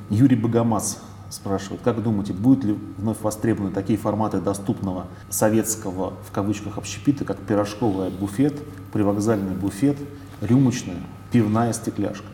Юрий 0.09 0.35
Богомаз 0.35 1.01
спрашивает, 1.29 1.81
как 1.83 2.01
думаете, 2.01 2.33
будут 2.33 2.63
ли 2.63 2.77
вновь 2.97 3.21
востребованы 3.21 3.71
такие 3.71 3.97
форматы 3.97 4.39
доступного 4.39 5.07
советского, 5.29 6.13
в 6.27 6.31
кавычках, 6.31 6.77
общепита, 6.77 7.25
как 7.25 7.37
пирожковый 7.37 8.09
буфет, 8.09 8.59
привокзальный 8.91 9.55
буфет, 9.55 9.97
рюмочная, 10.41 10.97
пивная 11.31 11.73
стекляшка? 11.73 12.27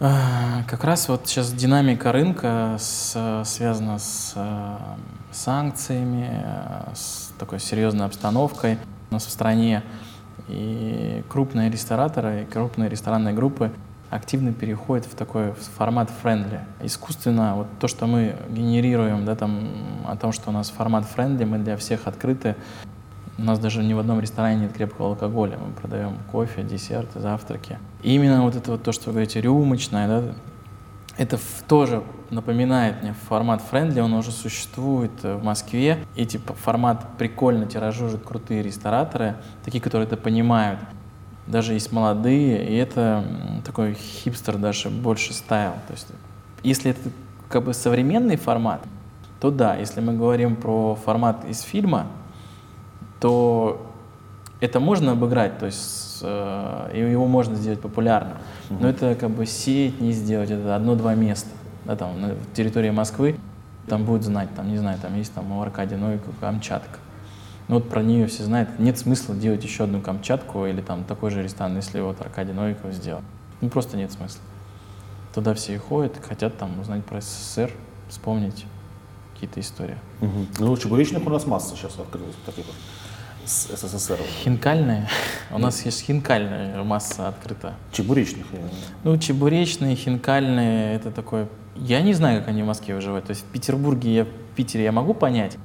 А, 0.00 0.64
как 0.68 0.84
раз 0.84 1.08
вот 1.08 1.28
сейчас 1.28 1.52
динамика 1.52 2.10
рынка 2.10 2.76
с, 2.80 3.42
связана 3.44 3.98
с 3.98 4.32
э, 4.34 4.76
санкциями, 5.30 6.44
с 6.94 7.32
такой 7.38 7.60
серьезной 7.60 8.06
обстановкой 8.06 8.78
у 9.10 9.14
нас 9.14 9.24
в 9.24 9.30
стране. 9.30 9.82
И 10.48 11.22
крупные 11.28 11.70
рестораторы, 11.70 12.42
и 12.42 12.44
крупные 12.52 12.90
ресторанные 12.90 13.32
группы 13.34 13.70
активно 14.14 14.52
переходят 14.52 15.06
в 15.06 15.16
такой 15.16 15.52
формат 15.76 16.08
френдли. 16.08 16.60
Искусственно 16.80 17.56
вот 17.56 17.66
то, 17.80 17.88
что 17.88 18.06
мы 18.06 18.36
генерируем, 18.48 19.24
да, 19.24 19.34
там, 19.34 19.68
о 20.06 20.16
том, 20.16 20.30
что 20.30 20.50
у 20.50 20.52
нас 20.52 20.70
формат 20.70 21.04
friendly, 21.04 21.44
мы 21.44 21.58
для 21.58 21.76
всех 21.76 22.06
открыты, 22.06 22.54
у 23.38 23.42
нас 23.42 23.58
даже 23.58 23.82
ни 23.82 23.92
в 23.92 23.98
одном 23.98 24.20
ресторане 24.20 24.62
нет 24.62 24.72
крепкого 24.72 25.08
алкоголя. 25.08 25.58
Мы 25.58 25.72
продаем 25.72 26.16
кофе, 26.30 26.62
десерты, 26.62 27.18
завтраки. 27.18 27.78
И 28.04 28.14
именно 28.14 28.42
вот 28.42 28.54
это 28.54 28.70
вот 28.70 28.84
то, 28.84 28.92
что 28.92 29.06
вы 29.06 29.14
говорите, 29.14 29.40
рюмочное, 29.40 30.06
да, 30.06 30.34
это 31.16 31.38
тоже 31.66 32.04
напоминает 32.30 33.02
мне 33.02 33.14
формат 33.28 33.62
friendly, 33.62 34.00
он 34.00 34.12
уже 34.12 34.30
существует 34.30 35.22
в 35.22 35.42
Москве. 35.42 35.98
Эти 36.14 36.36
формат 36.36 37.16
прикольно 37.18 37.66
тиражируют 37.66 38.22
крутые 38.22 38.62
рестораторы, 38.62 39.34
такие, 39.64 39.80
которые 39.80 40.06
это 40.06 40.16
понимают. 40.16 40.78
Даже 41.46 41.74
есть 41.74 41.92
молодые, 41.92 42.66
и 42.68 42.74
это 42.76 43.24
такой 43.64 43.94
хипстер 43.94 44.56
даже 44.56 44.88
больше 44.88 45.34
style. 45.34 45.72
То 45.86 45.92
есть, 45.92 46.08
если 46.62 46.92
это 46.92 47.10
как 47.48 47.64
бы 47.64 47.74
современный 47.74 48.36
формат, 48.36 48.82
то 49.40 49.50
да, 49.50 49.76
если 49.76 50.00
мы 50.00 50.14
говорим 50.14 50.56
про 50.56 50.94
формат 50.94 51.44
из 51.44 51.60
фильма, 51.60 52.06
то 53.20 53.86
это 54.60 54.80
можно 54.80 55.12
обыграть, 55.12 55.58
то 55.58 55.66
есть 55.66 56.20
э, 56.22 56.90
его 56.94 57.26
можно 57.26 57.54
сделать 57.54 57.80
популярным, 57.80 58.38
mm-hmm. 58.38 58.76
но 58.80 58.88
это 58.88 59.14
как 59.14 59.30
бы 59.30 59.44
сеть 59.44 60.00
не 60.00 60.12
сделать, 60.12 60.50
это 60.50 60.74
одно-два 60.74 61.14
места, 61.14 61.50
да, 61.84 61.96
там 61.96 62.18
на 62.20 62.34
территории 62.54 62.90
Москвы, 62.90 63.36
там 63.86 64.04
будут 64.04 64.22
знать, 64.22 64.48
там, 64.56 64.68
не 64.68 64.78
знаю, 64.78 64.98
там 64.98 65.14
есть 65.16 65.34
там 65.34 65.52
у 65.52 65.62
Аркадия 65.62 65.98
Новикова 65.98 66.34
Камчатка. 66.40 66.98
Ну 67.68 67.76
вот 67.76 67.88
про 67.88 68.02
нее 68.02 68.26
все 68.26 68.44
знают, 68.44 68.78
нет 68.78 68.98
смысла 68.98 69.34
делать 69.34 69.64
еще 69.64 69.84
одну 69.84 70.00
Камчатку 70.00 70.66
или 70.66 70.80
там 70.80 71.04
такой 71.04 71.30
же 71.30 71.42
ресторан, 71.42 71.76
если 71.76 72.00
вот 72.00 72.20
Аркадий 72.20 72.52
Новиков 72.52 72.92
сделал. 72.92 73.22
Ну 73.60 73.70
просто 73.70 73.96
нет 73.96 74.12
смысла. 74.12 74.40
Туда 75.34 75.54
все 75.54 75.74
и 75.74 75.78
ходят, 75.78 76.12
хотят 76.22 76.58
там 76.58 76.78
узнать 76.78 77.04
про 77.04 77.20
СССР, 77.20 77.70
вспомнить 78.08 78.66
какие-то 79.32 79.60
истории. 79.60 79.96
Угу. 80.20 80.46
Ну, 80.60 80.76
чебуречных 80.76 81.26
у 81.26 81.30
нас 81.30 81.46
масса 81.46 81.74
сейчас 81.74 81.98
открылась 81.98 82.36
таких 82.46 82.66
вот 82.66 82.74
с 83.44 83.68
СССР? 83.76 84.18
Хинкальные. 84.42 85.08
У 85.50 85.58
нас 85.58 85.84
есть 85.84 86.02
хинкальная 86.02 86.82
масса 86.82 87.28
открыта. 87.28 87.74
Чебуречных? 87.92 88.46
Ну, 89.02 89.16
чебуречные, 89.18 89.96
хинкальные, 89.96 90.96
это 90.96 91.10
такое... 91.10 91.48
Я 91.76 92.00
не 92.02 92.14
знаю, 92.14 92.40
как 92.40 92.48
они 92.48 92.62
в 92.62 92.66
Москве 92.66 92.94
выживают. 92.94 93.26
То 93.26 93.30
есть 93.30 93.42
в 93.42 93.46
Петербурге, 93.46 94.14
я, 94.14 94.24
в 94.24 94.28
Питере 94.54 94.84
я 94.84 94.92
могу 94.92 95.12
понять, 95.12 95.58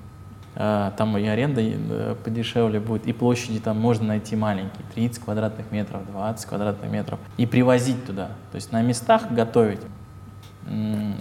там 0.60 1.18
и 1.18 1.26
аренда 1.26 1.62
э, 1.62 2.16
подешевле 2.22 2.82
будет, 2.82 3.08
и 3.08 3.14
площади 3.14 3.62
там 3.62 3.80
можно 3.80 4.08
найти 4.08 4.36
маленькие, 4.36 4.86
30 4.94 5.24
квадратных 5.24 5.72
метров, 5.72 6.06
20 6.12 6.46
квадратных 6.46 6.92
метров, 6.92 7.18
и 7.38 7.46
привозить 7.46 8.06
туда. 8.06 8.32
То 8.52 8.56
есть 8.56 8.74
на 8.74 8.82
местах 8.82 9.32
готовить 9.32 9.80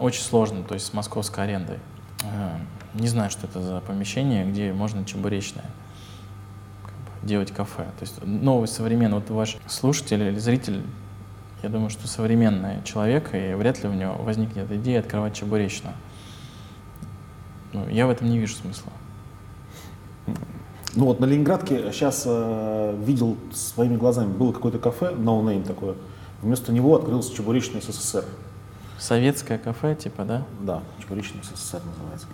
очень 0.01 0.23
сложно, 0.23 0.65
то 0.65 0.75
есть 0.75 0.87
с 0.87 0.93
московской 0.93 1.45
арендой. 1.45 1.79
Не 2.95 3.07
знаю, 3.07 3.31
что 3.31 3.47
это 3.47 3.63
за 3.63 3.81
помещение, 3.81 4.45
где 4.45 4.73
можно 4.73 5.05
чебуречное 5.05 5.67
делать 7.23 7.53
кафе. 7.53 7.85
То 7.85 8.03
есть 8.03 8.25
новый, 8.25 8.67
современный, 8.67 9.19
вот 9.19 9.31
ваш 9.31 9.57
слушатель 9.69 10.21
или 10.21 10.39
зритель, 10.39 10.83
я 11.63 11.69
думаю, 11.69 11.91
что 11.91 12.09
современный 12.09 12.83
человек, 12.83 13.35
и 13.35 13.55
вряд 13.55 13.83
ли 13.85 13.89
у 13.89 13.93
него 13.93 14.15
возникнет 14.15 14.71
идея 14.73 14.99
открывать 14.99 15.37
чебуречную. 15.37 15.95
Ну, 17.73 17.89
я 17.89 18.09
в 18.09 18.11
этом 18.11 18.29
не 18.29 18.39
вижу 18.41 18.57
смысла. 18.57 18.93
Ну 20.95 21.05
вот 21.05 21.21
на 21.21 21.27
Ленинградке 21.27 21.93
сейчас 21.93 22.25
э, 22.27 22.97
видел 23.05 23.37
своими 23.53 23.97
глазами, 23.97 24.33
было 24.33 24.53
какое-то 24.53 24.79
кафе, 24.79 25.13
no 25.13 25.43
name 25.43 25.65
такое, 25.65 25.95
вместо 26.43 26.73
него 26.73 26.97
открылся 26.97 27.35
чебуречный 27.35 27.83
СССР. 27.83 28.25
Советское 28.99 29.59
кафе, 29.59 29.95
типа, 29.95 30.25
да? 30.25 30.43
Да, 30.61 30.83
чебуречный 31.01 31.43
СССР 31.43 31.81
называется. 31.85 32.27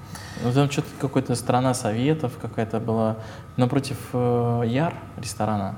Ну 0.43 0.53
там 0.53 0.71
что-то 0.71 0.89
какая-то 1.01 1.35
страна 1.35 1.75
Советов 1.75 2.33
какая-то 2.41 2.81
была. 2.81 3.17
Напротив 3.57 3.99
э, 4.13 4.63
Яр 4.67 4.95
ресторана, 5.17 5.77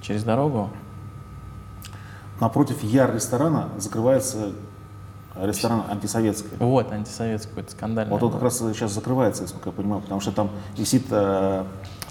через 0.00 0.24
дорогу. 0.24 0.70
Напротив 2.40 2.82
Яр 2.82 3.14
ресторана 3.14 3.68
закрывается 3.78 4.52
ресторан 5.36 5.84
антисоветский. 5.88 6.56
Вот, 6.58 6.90
антисоветский 6.90 7.50
какой-то 7.50 7.70
скандальный. 7.72 8.12
Вот 8.12 8.22
он 8.22 8.32
как 8.32 8.42
раз 8.42 8.58
сейчас 8.58 8.92
закрывается, 8.92 9.42
насколько 9.42 9.70
я 9.70 9.72
понимаю, 9.72 10.02
потому 10.02 10.20
что 10.20 10.32
там 10.32 10.50
висит 10.76 11.06
э, 11.10 11.64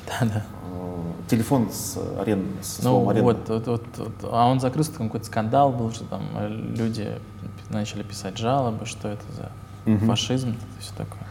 да, 0.08 0.26
да. 0.26 0.46
Э, 0.72 1.12
телефон 1.30 1.70
с 1.72 1.98
аренды, 2.20 2.48
с 2.62 2.78
ну, 2.80 2.84
словом 2.84 3.24
вот, 3.24 3.50
вот, 3.50 3.68
вот, 3.68 3.84
вот, 3.98 4.14
а 4.24 4.48
он 4.48 4.60
закрылся, 4.60 4.94
там 4.94 5.08
какой-то 5.08 5.26
скандал 5.26 5.72
был, 5.72 5.92
что 5.92 6.06
там 6.06 6.24
люди 6.50 7.20
начали 7.70 8.04
писать 8.04 8.38
жалобы, 8.38 8.86
что 8.86 9.10
это 9.10 9.24
за 9.36 9.52
угу. 9.92 10.06
фашизм, 10.06 10.50
это 10.50 10.82
все 10.82 10.94
такое. 10.96 11.28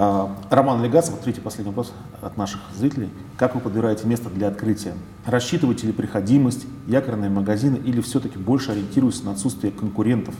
А, 0.00 0.32
Роман 0.50 0.82
Легасов, 0.82 1.18
третий 1.20 1.40
последний 1.40 1.70
вопрос 1.70 1.92
от 2.22 2.36
наших 2.36 2.60
зрителей. 2.76 3.10
Как 3.36 3.54
вы 3.54 3.60
подбираете 3.60 4.06
место 4.06 4.30
для 4.30 4.48
открытия? 4.48 4.94
Рассчитываете 5.26 5.88
ли 5.88 5.92
приходимость, 5.92 6.66
якорные 6.86 7.30
магазины 7.30 7.76
или 7.76 8.00
все-таки 8.00 8.38
больше 8.38 8.72
ориентируетесь 8.72 9.24
на 9.24 9.32
отсутствие 9.32 9.72
конкурентов? 9.72 10.34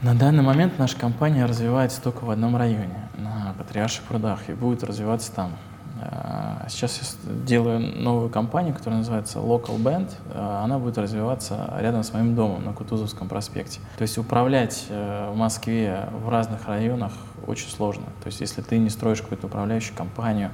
На 0.00 0.14
данный 0.14 0.44
момент 0.44 0.78
наша 0.78 0.96
компания 0.96 1.44
развивается 1.44 2.00
только 2.00 2.24
в 2.24 2.30
одном 2.30 2.56
районе, 2.56 3.08
на 3.16 3.52
Патриарших 3.58 4.04
прудах, 4.04 4.48
и 4.48 4.52
будет 4.52 4.84
развиваться 4.84 5.32
там. 5.32 5.56
А, 6.00 6.66
сейчас 6.68 7.00
я 7.24 7.32
делаю 7.44 7.80
новую 7.80 8.30
компанию, 8.30 8.74
которая 8.74 8.98
называется 8.98 9.40
Local 9.40 9.76
Band. 9.76 10.08
А, 10.32 10.62
она 10.62 10.78
будет 10.78 10.98
развиваться 10.98 11.74
рядом 11.80 12.04
с 12.04 12.12
моим 12.12 12.36
домом 12.36 12.64
на 12.64 12.72
Кутузовском 12.72 13.28
проспекте. 13.28 13.80
То 13.96 14.02
есть 14.02 14.16
управлять 14.18 14.86
э, 14.88 15.30
в 15.32 15.36
Москве 15.36 16.08
в 16.12 16.28
разных 16.28 16.68
районах 16.68 17.12
очень 17.48 17.68
сложно. 17.68 18.04
То 18.22 18.28
есть 18.28 18.40
если 18.40 18.62
ты 18.62 18.78
не 18.78 18.90
строишь 18.90 19.20
какую-то 19.20 19.48
управляющую 19.48 19.96
компанию, 19.96 20.52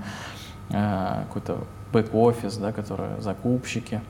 э, 0.70 1.24
какой-то 1.28 1.58
бэк-офис, 1.92 2.56
да, 2.56 2.72
который 2.72 3.20
закупщики, 3.20 4.00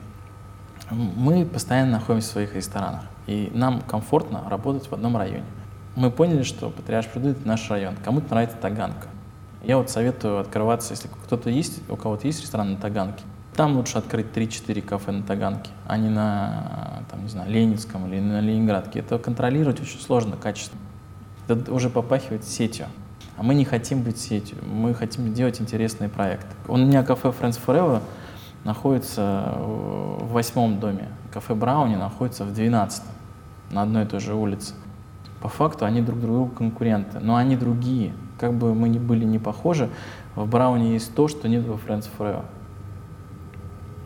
мы 0.91 1.45
постоянно 1.45 1.93
находимся 1.93 2.29
в 2.29 2.31
своих 2.31 2.55
ресторанах. 2.55 3.03
И 3.27 3.51
нам 3.53 3.81
комфортно 3.81 4.43
работать 4.49 4.89
в 4.89 4.93
одном 4.93 5.17
районе. 5.17 5.45
Мы 5.95 6.11
поняли, 6.11 6.43
что 6.43 6.69
Патриарш 6.69 7.07
Пруды— 7.07 7.29
это 7.31 7.47
наш 7.47 7.69
район. 7.69 7.95
Кому-то 8.03 8.29
нравится 8.31 8.57
Таганка, 8.57 9.07
я 9.65 9.77
вот 9.77 9.89
советую 9.89 10.39
открываться, 10.39 10.93
если 10.93 11.07
кто-то 11.07 11.49
есть, 11.49 11.81
у 11.89 11.95
кого-то 11.95 12.27
есть 12.27 12.41
ресторан 12.41 12.73
на 12.73 12.77
Таганке, 12.77 13.23
там 13.55 13.77
лучше 13.77 13.97
открыть 13.97 14.27
3-4 14.27 14.81
кафе 14.81 15.11
на 15.11 15.23
Таганке, 15.23 15.71
а 15.87 15.97
не 15.97 16.09
на, 16.09 17.03
там, 17.09 17.23
не 17.23 17.29
знаю, 17.29 17.49
Ленинском 17.49 18.05
или 18.07 18.19
на 18.19 18.41
Ленинградке. 18.41 18.99
Это 18.99 19.17
контролировать 19.17 19.81
очень 19.81 19.99
сложно, 19.99 20.35
качество. 20.35 20.77
Это 21.47 21.73
уже 21.73 21.89
попахивает 21.89 22.43
сетью. 22.43 22.85
А 23.37 23.43
мы 23.43 23.55
не 23.55 23.65
хотим 23.65 24.03
быть 24.03 24.19
сетью, 24.19 24.57
мы 24.71 24.93
хотим 24.93 25.33
делать 25.33 25.59
интересные 25.59 26.09
проекты. 26.09 26.53
У 26.67 26.77
меня 26.77 27.03
кафе 27.03 27.29
Friends 27.29 27.59
Forever 27.65 28.01
находится 28.65 29.53
в 29.57 30.33
восьмом 30.33 30.81
доме. 30.81 31.07
Кафе 31.31 31.55
Брауни 31.55 31.95
находится 31.95 32.43
в 32.43 32.53
двенадцатом, 32.53 33.13
на 33.71 33.83
одной 33.83 34.03
и 34.03 34.05
той 34.05 34.19
же 34.19 34.33
улице. 34.33 34.73
По 35.41 35.47
факту 35.47 35.85
они 35.85 36.01
друг 36.01 36.19
другу 36.19 36.49
конкуренты, 36.49 37.19
но 37.19 37.37
они 37.37 37.55
другие 37.55 38.13
как 38.39 38.53
бы 38.53 38.73
мы 38.73 38.89
ни 38.89 38.99
были 38.99 39.23
не 39.25 39.39
похожи, 39.39 39.89
в 40.35 40.47
Брауне 40.47 40.93
есть 40.93 41.15
то, 41.15 41.27
что 41.27 41.47
нет 41.47 41.65
во 41.65 41.75
Friends 41.75 42.09
Forever. 42.17 42.45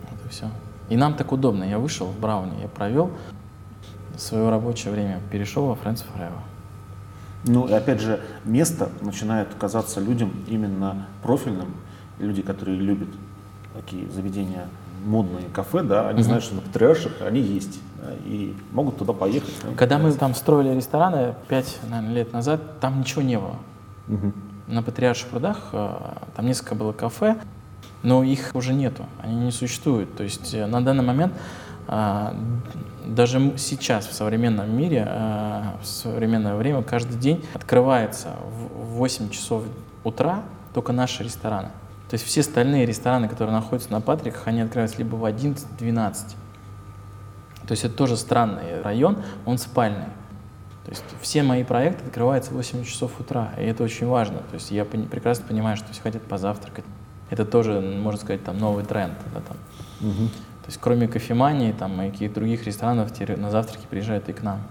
Вот 0.10 0.26
и 0.26 0.30
все. 0.30 0.46
И 0.90 0.98
нам 0.98 1.16
так 1.16 1.32
удобно. 1.32 1.64
Я 1.64 1.80
вышел 1.80 2.08
в 2.08 2.20
Брауне, 2.20 2.62
я 2.62 2.68
провел 2.68 3.12
свое 4.18 4.50
рабочее 4.50 4.94
время, 4.94 5.20
перешел 5.32 5.68
во 5.68 5.74
Friends 5.74 6.04
Forever. 6.04 6.40
Ну 7.46 7.68
и 7.68 7.72
опять 7.72 8.02
же, 8.02 8.20
место 8.44 8.90
начинает 9.02 9.54
казаться 9.56 10.02
людям 10.02 10.32
именно 10.48 11.08
профильным. 11.24 11.74
Люди, 12.20 12.42
которые 12.42 12.78
любят 12.78 13.08
такие 13.80 14.10
заведения, 14.10 14.68
модные 15.06 15.46
кафе, 15.54 15.84
да, 15.84 16.10
они 16.10 16.20
mm-hmm. 16.20 16.24
знают, 16.24 16.44
что 16.44 16.56
на 16.56 16.62
Патриарших 16.62 17.22
они 17.22 17.40
есть 17.40 17.80
да, 18.02 18.12
и 18.26 18.54
могут 18.72 18.98
туда 18.98 19.14
поехать. 19.14 19.54
Да, 19.64 19.70
Когда 19.76 19.98
мы 19.98 20.12
там 20.14 20.36
строили 20.36 20.76
рестораны 20.76 21.36
пять 21.48 21.80
наверное, 21.88 22.16
лет 22.16 22.34
назад, 22.34 22.80
там 22.80 23.00
ничего 23.00 23.22
не 23.22 23.38
было. 23.38 23.56
Угу. 24.08 24.34
На 24.68 24.84
Патриарших 24.84 25.30
прудах 25.30 25.70
э, 25.72 25.98
там 26.36 26.46
несколько 26.46 26.76
было 26.76 26.92
кафе, 26.94 27.38
но 28.04 28.24
их 28.24 28.52
уже 28.54 28.74
нету, 28.74 29.06
они 29.22 29.36
не 29.36 29.52
существуют. 29.52 30.16
То 30.16 30.24
есть 30.24 30.54
э, 30.54 30.66
на 30.66 30.84
данный 30.84 31.04
момент 31.04 31.34
э, 31.88 32.34
даже 33.06 33.58
сейчас 33.58 34.08
в 34.08 34.14
современном 34.14 34.76
мире, 34.76 35.04
в 35.82 35.86
современное 35.86 36.56
время, 36.56 36.84
каждый 36.84 37.18
день 37.18 37.44
открывается 37.56 38.36
в 38.76 38.98
8 38.98 39.30
часов 39.32 39.64
утра 40.04 40.44
только 40.74 40.94
наши 40.94 41.24
рестораны. 41.24 41.70
То 42.10 42.16
есть 42.16 42.26
все 42.26 42.42
остальные 42.42 42.86
рестораны, 42.86 43.30
которые 43.30 43.56
находятся 43.56 43.92
на 43.92 44.02
Патриках, 44.02 44.48
они 44.48 44.62
открываются 44.62 44.98
либо 44.98 45.16
в 45.16 45.24
11-12. 45.26 46.14
То 47.68 47.72
есть 47.72 47.86
это 47.86 47.94
тоже 47.94 48.18
странный 48.18 48.82
район, 48.82 49.18
он 49.46 49.60
спальный. 49.60 50.08
То 50.86 50.92
есть 50.92 51.04
все 51.22 51.44
мои 51.44 51.64
проекты 51.64 52.06
открываются 52.06 52.50
в 52.52 52.56
8 52.56 52.84
часов 52.84 53.20
утра, 53.20 53.52
и 53.60 53.62
это 53.62 53.84
очень 53.84 54.08
важно. 54.08 54.40
То 54.40 54.56
есть 54.56 54.72
я 54.72 54.86
прекрасно 54.86 55.46
понимаю, 55.46 55.78
что 55.78 55.94
все 55.94 56.02
хотят 56.02 56.24
позавтракать. 56.24 56.86
Это 57.30 57.46
тоже, 57.46 57.80
можно 57.80 58.20
сказать, 58.20 58.44
там 58.44 58.58
новый 58.58 58.84
тренд. 58.84 59.14
Да, 59.36 59.42
там. 59.42 59.58
Угу. 60.10 60.28
То 60.30 60.66
есть 60.66 60.80
кроме 60.82 61.08
кофемании 61.08 61.74
там, 61.74 62.02
и 62.02 62.10
каких-то 62.10 62.40
других 62.40 62.66
ресторанов 62.66 63.12
на 63.38 63.52
завтраки 63.52 63.86
приезжают 63.88 64.30
и 64.30 64.34
к 64.34 64.42
нам. 64.42 64.62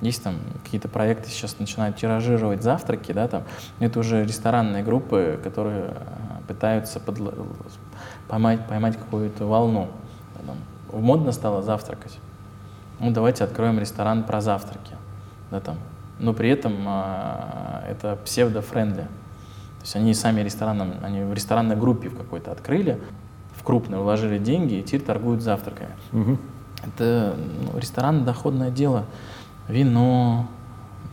Есть 0.00 0.22
там 0.22 0.36
какие-то 0.64 0.88
проекты 0.88 1.28
сейчас 1.28 1.58
начинают 1.58 1.96
тиражировать 1.96 2.62
завтраки, 2.62 3.12
да, 3.12 3.28
там. 3.28 3.42
Это 3.80 3.98
уже 4.00 4.24
ресторанные 4.24 4.82
группы, 4.82 5.38
которые 5.44 5.92
пытаются 6.50 6.98
подл... 6.98 7.30
поймать, 8.28 8.66
поймать 8.66 8.96
какую-то 8.96 9.46
волну. 9.46 9.88
Там. 10.44 10.56
Модно 11.00 11.32
стало 11.32 11.62
завтракать. 11.62 12.18
Ну, 12.98 13.12
давайте 13.12 13.44
откроем 13.44 13.78
ресторан 13.78 14.24
про 14.24 14.40
завтраки 14.40 14.94
да, 15.50 15.60
там, 15.60 15.78
но 16.18 16.32
при 16.32 16.50
этом 16.50 16.74
а, 16.86 17.84
это 17.88 18.18
псевдо-френдли. 18.24 19.02
То 19.02 19.84
есть 19.84 19.96
они 19.96 20.14
сами 20.14 20.42
рестораном, 20.42 20.94
они 21.02 21.22
в 21.22 21.32
ресторанной 21.32 21.76
группе 21.76 22.08
в 22.08 22.16
какой-то 22.16 22.52
открыли, 22.52 23.00
в 23.56 23.62
крупной 23.62 23.98
вложили 24.00 24.38
деньги 24.38 24.74
и 24.74 24.82
теперь 24.82 25.02
торгуют 25.02 25.42
завтраками. 25.42 25.90
Угу. 26.12 26.38
Это 26.86 27.36
ну, 27.62 27.78
ресторан 27.78 28.24
доходное 28.24 28.70
дело. 28.70 29.06
Вино, 29.68 30.46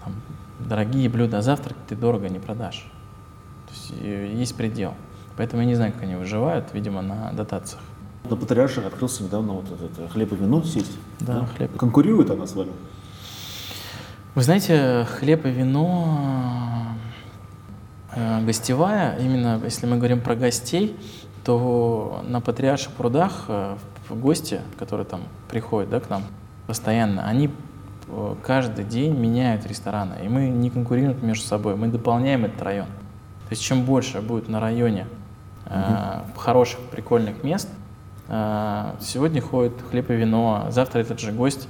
там, 0.03 0.13
дорогие 0.59 1.09
блюда, 1.09 1.41
завтрак 1.41 1.77
ты 1.87 1.95
дорого 1.95 2.29
не 2.29 2.39
продашь. 2.39 2.91
То 3.67 3.73
есть 3.73 3.93
э, 4.01 4.33
есть 4.33 4.55
предел. 4.55 4.93
Поэтому 5.37 5.61
я 5.61 5.67
не 5.67 5.75
знаю, 5.75 5.93
как 5.93 6.03
они 6.03 6.15
выживают, 6.15 6.73
видимо, 6.73 7.01
на 7.01 7.31
дотациях. 7.31 7.81
На 8.29 8.35
Патриарших 8.35 8.85
открылся 8.85 9.23
недавно 9.23 9.53
вот 9.53 9.65
этот 9.65 10.11
хлеб 10.11 10.33
и 10.33 10.35
вино 10.35 10.63
сеть. 10.63 10.91
Да, 11.19 11.41
да? 11.41 11.45
хлеб. 11.45 11.77
Конкурирует 11.77 12.29
она 12.31 12.47
с 12.47 12.55
вами? 12.55 12.71
Вы 14.35 14.43
знаете, 14.43 15.07
хлеб 15.17 15.45
и 15.45 15.49
вино 15.49 16.95
э, 18.13 18.45
гостевая, 18.45 19.17
именно 19.19 19.61
если 19.63 19.85
мы 19.85 19.97
говорим 19.97 20.21
про 20.21 20.35
гостей, 20.35 20.97
то 21.45 22.21
на 22.27 22.41
Патриарших 22.41 22.91
прудах 22.93 23.45
э, 23.47 23.77
гости, 24.09 24.61
которые 24.77 25.05
там 25.05 25.21
приходят 25.49 25.89
да, 25.89 25.99
к 25.99 26.09
нам 26.09 26.23
постоянно, 26.65 27.25
они 27.25 27.49
э, 28.07 28.35
каждый 28.43 28.85
день 28.85 29.15
меняют 29.15 29.65
рестораны, 29.65 30.15
и 30.23 30.27
мы 30.27 30.49
не 30.49 30.69
конкурируем 30.69 31.17
между 31.25 31.45
собой, 31.45 31.75
мы 31.75 31.87
дополняем 31.87 32.45
этот 32.45 32.61
район. 32.61 32.87
То 33.47 33.51
есть 33.51 33.63
чем 33.63 33.85
больше 33.85 34.21
будет 34.21 34.49
на 34.49 34.59
районе 34.59 35.07
э, 35.69 36.21
хороших, 36.35 36.79
прикольных 36.91 37.43
мест, 37.43 37.69
э, 38.27 38.91
сегодня 38.99 39.41
ходит 39.41 39.73
хлеб 39.89 40.09
и 40.11 40.15
вино, 40.15 40.67
завтра 40.69 40.99
этот 40.99 41.19
же 41.19 41.31
гость 41.31 41.67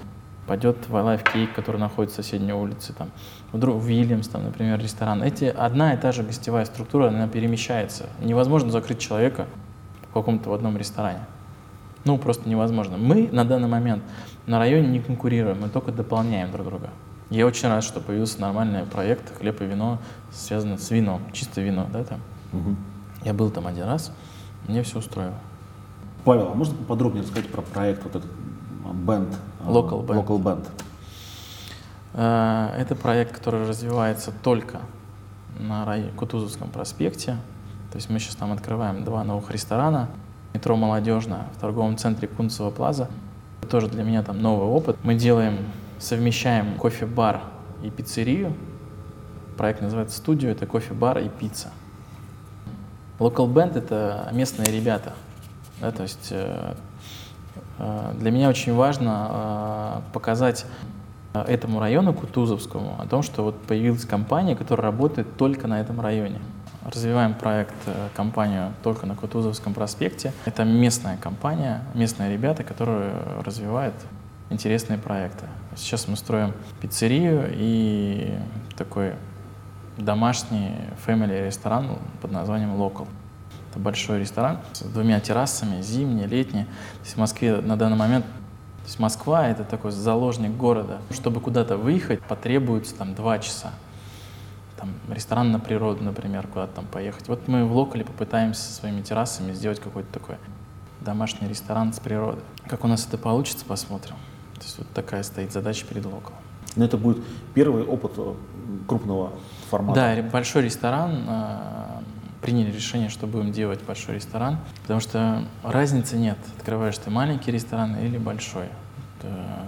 пойдет 0.47 0.77
в 0.87 0.95
Life 0.95 1.23
Cake, 1.23 1.53
который 1.53 1.77
находится 1.77 2.21
в 2.21 2.25
соседней 2.25 2.53
улице, 2.53 2.93
там, 2.93 3.09
вдруг 3.51 3.83
Вильямс, 3.83 4.27
там, 4.27 4.45
например, 4.45 4.79
ресторан. 4.79 5.21
Эти 5.21 5.45
одна 5.45 5.93
и 5.93 5.97
та 5.97 6.11
же 6.11 6.23
гостевая 6.23 6.65
структура, 6.65 7.09
она 7.09 7.27
перемещается. 7.27 8.05
Невозможно 8.21 8.71
закрыть 8.71 8.99
человека 8.99 9.45
в 10.09 10.13
каком-то 10.13 10.49
в 10.49 10.53
одном 10.53 10.77
ресторане. 10.77 11.19
Ну, 12.05 12.17
просто 12.17 12.47
невозможно. 12.47 12.97
Мы 12.97 13.29
на 13.31 13.43
данный 13.43 13.67
момент 13.67 14.01
на 14.45 14.59
районе 14.59 14.87
не 14.87 14.99
конкурируем, 15.01 15.59
мы 15.61 15.69
только 15.69 15.91
дополняем 15.91 16.51
друг 16.51 16.67
друга. 16.67 16.89
Я 17.29 17.45
очень 17.45 17.67
рад, 17.67 17.83
что 17.83 17.99
появился 17.99 18.39
нормальный 18.39 18.83
проект 18.83 19.37
«Хлеб 19.37 19.61
и 19.61 19.65
вино», 19.65 19.99
связанный 20.31 20.77
с 20.77 20.89
вином, 20.89 21.21
чисто 21.33 21.59
вино, 21.59 21.85
да, 21.91 22.05
там. 22.05 22.21
Угу. 22.53 22.75
Я 23.27 23.33
был 23.33 23.49
там 23.49 23.67
один 23.67 23.83
раз, 23.83 24.13
мне 24.69 24.83
все 24.83 24.99
устроило. 24.99 25.33
Павел, 26.23 26.49
а 26.53 26.53
можно 26.53 26.77
подробнее 26.87 27.23
рассказать 27.23 27.51
про 27.51 27.61
проект 27.61 28.05
вот 28.05 28.15
этот 28.15 28.31
бенд? 28.93 29.37
Local 29.65 30.05
Band. 30.05 30.25
Local 30.25 30.41
Band. 30.41 30.67
Э, 32.13 32.73
это 32.79 32.95
проект, 32.95 33.35
который 33.35 33.67
развивается 33.67 34.31
только 34.31 34.79
на 35.59 35.85
Кутузовском 36.15 36.69
проспекте. 36.69 37.35
То 37.91 37.97
есть 37.97 38.09
мы 38.09 38.19
сейчас 38.19 38.35
там 38.35 38.53
открываем 38.53 39.03
два 39.03 39.25
новых 39.25 39.51
ресторана. 39.51 40.07
Метро 40.53 40.77
«Молодежная» 40.77 41.47
в 41.53 41.59
торговом 41.59 41.97
центре 41.97 42.29
Кунцево 42.29 42.69
Плаза. 42.69 43.09
Тоже 43.69 43.89
для 43.89 44.03
меня 44.03 44.23
там 44.23 44.41
новый 44.41 44.69
опыт. 44.69 44.95
Мы 45.03 45.15
делаем 45.15 45.57
совмещаем 45.99 46.75
кофе-бар 46.77 47.41
и 47.83 47.89
пиццерию. 47.89 48.53
Проект 49.57 49.81
называется 49.81 50.17
«Студио», 50.17 50.49
это 50.49 50.65
кофе-бар 50.65 51.17
и 51.17 51.27
пицца. 51.27 51.73
Local 53.19 53.51
Band— 53.51 53.75
это 53.77 54.29
местные 54.31 54.71
ребята. 54.71 55.13
Да, 55.81 55.91
то 55.91 56.03
есть 56.03 56.29
э, 56.31 56.73
э, 57.79 58.13
для 58.19 58.31
меня 58.31 58.49
очень 58.49 58.73
важно 58.73 59.27
э, 59.29 60.13
показать 60.13 60.65
этому 61.33 61.79
району, 61.79 62.13
Кутузовскому, 62.13 62.95
о 62.99 63.05
том, 63.05 63.21
что 63.21 63.43
вот 63.43 63.61
появилась 63.61 64.05
компания, 64.05 64.55
которая 64.55 64.87
работает 64.87 65.37
только 65.37 65.67
на 65.67 65.79
этом 65.79 66.01
районе. 66.01 66.39
Развиваем 66.83 67.35
проект, 67.35 67.75
компанию 68.15 68.73
только 68.81 69.05
на 69.05 69.15
Кутузовском 69.15 69.75
проспекте. 69.75 70.33
Это 70.45 70.63
местная 70.63 71.17
компания, 71.17 71.83
местные 71.93 72.31
ребята, 72.31 72.63
которые 72.63 73.11
развивают 73.45 73.93
интересные 74.49 74.97
проекты. 74.97 75.45
Сейчас 75.75 76.07
мы 76.07 76.15
строим 76.15 76.53
пиццерию 76.81 77.49
и 77.51 78.33
такой 78.75 79.13
домашний 79.97 80.71
family 81.05 81.45
ресторан 81.47 81.97
под 82.21 82.31
названием 82.31 82.75
Local. 82.75 83.07
Это 83.71 83.79
большой 83.79 84.19
ресторан 84.19 84.59
с 84.73 84.81
двумя 84.81 85.19
террасами, 85.19 85.81
зимний, 85.81 86.25
летний. 86.25 86.65
То 87.03 87.09
в 87.09 87.17
Москве 87.17 87.57
на 87.61 87.75
данный 87.75 87.97
момент 87.97 88.25
то 88.87 88.89
есть 88.89 88.99
Москва— 88.99 89.45
это 89.49 89.65
такой 89.65 89.91
заложник 89.91 90.55
города. 90.55 91.01
Чтобы 91.11 91.41
куда-то 91.41 91.75
выехать, 91.75 92.21
потребуется 92.21 92.95
там 92.95 93.15
два 93.15 93.37
часа. 93.37 93.73
Там 94.77 94.93
ресторан 95.09 95.51
на 95.51 95.59
природу, 95.59 96.05
например, 96.05 96.47
куда-то 96.47 96.75
там 96.75 96.85
поехать. 96.85 97.27
Вот 97.27 97.49
мы 97.49 97.65
в 97.65 97.75
Локале 97.75 98.05
попытаемся 98.05 98.71
своими 98.71 99.01
террасами 99.01 99.51
сделать 99.51 99.81
какой-то 99.81 100.07
такой 100.13 100.35
домашний 101.01 101.49
ресторан 101.49 101.91
с 101.91 101.99
природы. 101.99 102.39
Как 102.65 102.85
у 102.85 102.87
нас 102.87 103.05
это 103.05 103.17
получится, 103.17 103.65
посмотрим. 103.65 104.15
То 104.53 104.61
есть 104.61 104.77
вот 104.77 104.87
такая 104.93 105.23
стоит 105.23 105.51
задача 105.51 105.85
перед 105.85 106.05
Локалом. 106.05 106.39
Но 106.77 106.85
это 106.85 106.97
будет 106.97 107.21
первый 107.53 107.83
опыт 107.83 108.13
э, 108.15 108.33
крупного 108.87 109.33
формата. 109.69 110.15
Да, 110.15 110.29
большой 110.29 110.63
ресторан. 110.63 111.25
Э, 111.27 112.01
приняли 112.41 112.71
решение, 112.71 113.09
что 113.09 113.27
будем 113.27 113.51
делать 113.51 113.81
большой 113.83 114.15
ресторан, 114.15 114.59
потому 114.83 114.99
что 114.99 115.43
разницы 115.63 116.17
нет, 116.17 116.37
открываешь 116.57 116.97
ты 116.97 117.09
маленький 117.09 117.51
ресторан 117.51 117.95
или 117.97 118.17
большой. 118.17 118.67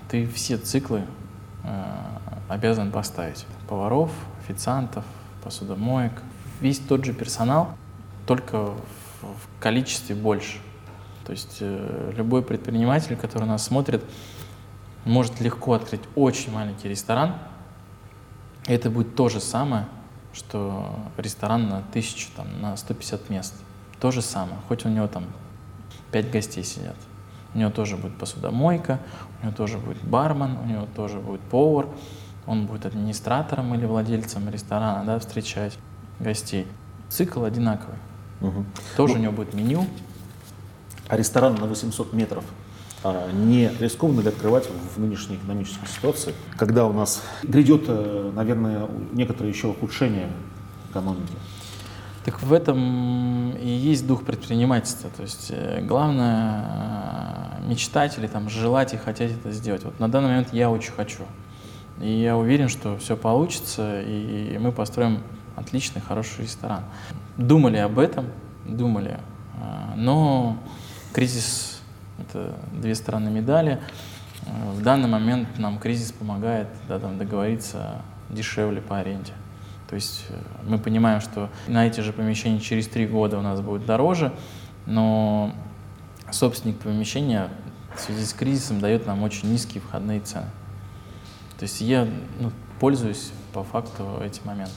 Ты 0.10 0.28
все 0.28 0.58
циклы 0.58 1.04
э, 1.64 1.84
обязан 2.48 2.92
поставить. 2.92 3.46
Поваров, 3.68 4.12
официантов, 4.44 5.04
посудомоек, 5.44 6.14
весь 6.62 6.80
тот 6.80 7.06
же 7.06 7.14
персонал, 7.14 7.72
только 8.26 8.72
в 9.22 9.60
количестве 9.60 10.16
больше. 10.16 10.60
То 11.26 11.32
есть 11.32 11.62
любой 12.16 12.42
предприниматель, 12.42 13.16
который 13.16 13.48
нас 13.48 13.64
смотрит, 13.64 14.04
может 15.06 15.40
легко 15.42 15.74
открыть 15.74 16.02
очень 16.16 16.52
маленький 16.52 16.88
ресторан. 16.88 17.36
Это 18.70 18.92
будет 18.92 19.16
то 19.16 19.30
же 19.30 19.40
самое, 19.40 19.88
что 20.32 20.96
ресторан 21.18 21.70
на 21.70 21.82
тысячу, 21.92 22.30
там, 22.36 22.62
на 22.62 22.78
150 22.78 23.32
мест. 23.32 23.56
То 24.00 24.12
же 24.12 24.22
самое, 24.22 24.58
хоть 24.68 24.86
у 24.86 24.90
него 24.90 25.08
там 25.08 25.26
5 26.12 26.30
гостей 26.30 26.64
сидят. 26.64 26.96
У 27.56 27.58
него 27.58 27.72
тоже 27.72 27.98
будет 27.98 28.16
посудомойка, 28.20 29.00
у 29.42 29.48
него 29.48 29.56
тоже 29.56 29.80
будет 29.80 30.04
бармен, 30.04 30.56
у 30.64 30.66
него 30.68 30.88
тоже 30.96 31.18
будет 31.18 31.42
повар, 31.42 31.88
он 32.46 32.68
будет 32.68 32.86
администратором 32.86 33.74
или 33.74 33.88
владельцем 33.88 34.48
ресторана, 34.52 35.04
да, 35.04 35.18
встречать 35.18 35.76
гостей. 36.20 36.68
Цикл 37.10 37.46
одинаковый. 37.46 37.98
Угу. 38.42 38.66
Тоже 38.98 39.14
ну, 39.16 39.20
у 39.20 39.24
него 39.24 39.34
будет 39.34 39.56
меню. 39.56 39.88
А 41.08 41.18
ресторан 41.18 41.56
на 41.56 41.66
800 41.66 42.14
метров 42.14 42.46
не 43.04 43.72
рискованно 43.80 44.22
ли 44.22 44.28
открывать 44.28 44.68
в 44.68 45.00
нынешней 45.00 45.38
экономической 45.38 45.88
ситуации, 45.88 46.34
когда 46.58 46.86
у 46.86 46.94
нас 46.94 47.24
грядет, 47.44 47.86
э, 47.88 48.32
наверное, 48.36 48.90
некоторое 49.14 49.50
еще 49.50 49.68
ухудшение 49.68 50.28
экономики? 50.90 51.34
Так 52.26 52.42
в 52.44 52.52
этом 52.52 53.52
и 53.52 53.70
есть 53.70 54.06
дух 54.06 54.26
предпринимательства. 54.26 55.10
То 55.16 55.24
есть 55.24 55.48
э, 55.50 55.82
главное 55.82 57.60
э, 57.62 57.70
мечтать 57.70 58.18
или 58.18 58.28
там 58.28 58.50
желать 58.50 58.94
и 58.94 58.98
хотеть 58.98 59.32
это 59.32 59.52
сделать. 59.52 59.84
Вот 59.86 59.98
на 60.00 60.10
данный 60.10 60.28
момент 60.28 60.50
я 60.52 60.70
очень 60.70 60.92
хочу. 60.92 61.24
И 62.02 62.12
я 62.12 62.36
уверен, 62.38 62.68
что 62.68 62.98
все 62.98 63.16
получится, 63.16 64.02
и 64.02 64.58
мы 64.60 64.72
построим 64.72 65.22
отличный, 65.56 66.02
хороший 66.02 66.44
ресторан. 66.44 66.84
Думали 67.38 67.78
об 67.78 68.00
этом, 68.00 68.28
думали, 68.66 69.20
но 69.98 70.58
кризис 71.12 71.79
это 72.22 72.56
две 72.72 72.96
стороны 72.96 73.30
медали. 73.30 73.80
Э, 74.46 74.72
в 74.72 74.82
данный 74.82 75.08
момент 75.08 75.58
нам 75.58 75.80
кризис 75.80 76.12
помогает 76.12 76.68
да, 76.88 77.00
там, 77.00 77.18
договориться 77.18 78.02
дешевле 78.30 78.82
по 78.82 79.00
аренде. 79.00 79.34
То 79.90 79.96
есть 79.96 80.26
э, 80.30 80.36
мы 80.68 80.78
понимаем, 80.78 81.22
что 81.22 81.50
на 81.68 81.88
эти 81.88 82.02
же 82.02 82.14
помещения 82.14 82.60
через 82.60 82.88
три 82.88 83.08
года 83.08 83.38
у 83.38 83.42
нас 83.42 83.62
будет 83.62 83.86
дороже, 83.86 84.34
но 84.86 85.54
собственник 86.32 86.80
помещения 86.80 87.50
в 87.96 88.00
связи 88.00 88.26
с 88.26 88.34
кризисом 88.34 88.80
дает 88.80 89.08
нам 89.08 89.24
очень 89.24 89.52
низкие 89.52 89.82
входные 89.82 90.20
цены. 90.20 90.46
То 91.58 91.64
есть 91.64 91.82
я 91.82 92.08
ну, 92.40 92.52
пользуюсь 92.80 93.32
по 93.54 93.64
факту 93.64 94.22
эти 94.24 94.42
моменты. 94.46 94.72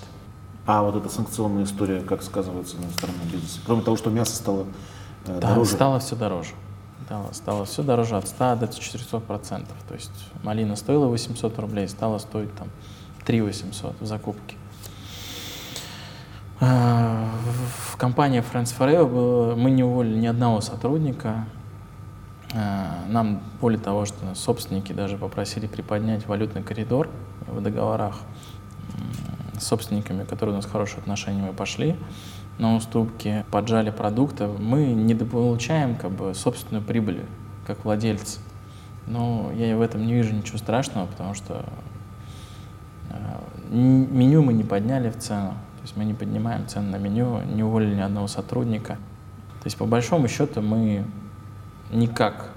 А 0.65 0.83
вот 0.83 0.97
эта 0.97 1.09
санкционная 1.09 1.65
история, 1.65 2.01
как 2.01 2.23
сказывается 2.23 2.77
на 2.77 2.89
стороне 2.91 3.19
бизнеса? 3.31 3.61
Кроме 3.67 3.83
того, 3.83 3.97
что 3.97 4.11
мясо 4.11 4.35
стало 4.35 4.67
э, 5.27 5.39
да, 5.41 5.49
дороже? 5.51 5.71
стало 5.73 5.99
все 6.01 6.17
дороже 6.17 6.53
стало, 7.05 7.33
стало 7.33 7.65
все 7.65 7.83
дороже 7.83 8.17
от 8.17 8.29
100 8.29 8.57
до 8.57 8.69
400 8.69 9.21
процентов. 9.21 9.77
То 9.89 9.95
есть 9.95 10.11
малина 10.43 10.77
стоила 10.77 11.07
800 11.07 11.59
рублей, 11.59 11.89
стала 11.89 12.19
стоить 12.19 12.55
там 12.55 12.69
3 13.25 13.41
800 13.43 14.01
в 14.01 14.07
закупке. 14.07 14.57
А, 16.61 17.29
в 17.91 17.97
компании 17.97 18.41
Friends 18.41 18.75
Forever 18.79 19.57
мы 19.57 19.71
не 19.71 19.83
уволили 19.83 20.19
ни 20.19 20.27
одного 20.27 20.61
сотрудника. 20.61 21.47
А, 22.55 23.05
нам, 23.09 23.43
более 23.61 23.81
того, 23.81 24.05
что 24.05 24.35
собственники 24.35 24.93
даже 24.93 25.17
попросили 25.17 25.67
приподнять 25.67 26.27
валютный 26.27 26.63
коридор 26.63 27.09
в 27.47 27.61
договорах 27.61 28.21
с 29.59 29.65
собственниками, 29.65 30.25
которые 30.25 30.55
у 30.55 30.57
нас 30.57 30.67
хорошие 30.67 30.99
отношения, 30.99 31.43
мы 31.43 31.53
пошли 31.53 31.97
на 32.59 32.77
уступки, 32.77 33.45
поджали 33.51 33.91
продукты, 33.91 34.47
мы 34.47 34.87
не 34.87 35.15
получаем 35.15 35.97
как 35.97 36.11
бы 36.11 36.35
собственную 36.35 36.85
прибыль 36.85 37.25
как 37.67 37.85
владельцы. 37.85 38.41
Но 39.07 39.51
я 39.55 39.77
в 39.77 39.81
этом 39.81 40.07
не 40.07 40.15
вижу 40.15 40.35
ничего 40.35 40.59
страшного, 40.59 41.07
потому 41.07 41.35
что 41.35 41.65
э, 43.11 43.17
меню 43.71 44.43
мы 44.43 44.53
не 44.53 44.65
подняли 44.65 45.11
в 45.11 45.19
цену. 45.19 45.51
То 45.77 45.83
есть 45.83 45.97
мы 45.97 46.05
не 46.05 46.15
поднимаем 46.15 46.69
цену 46.69 46.91
на 46.91 46.97
меню, 46.97 47.43
не 47.43 47.65
уволили 47.65 47.97
ни 47.97 48.01
одного 48.01 48.29
сотрудника. 48.29 48.95
То 48.95 49.67
есть 49.67 49.77
по 49.77 49.87
большому 49.87 50.29
счету 50.29 50.61
мы 50.63 51.05
никак 51.91 52.51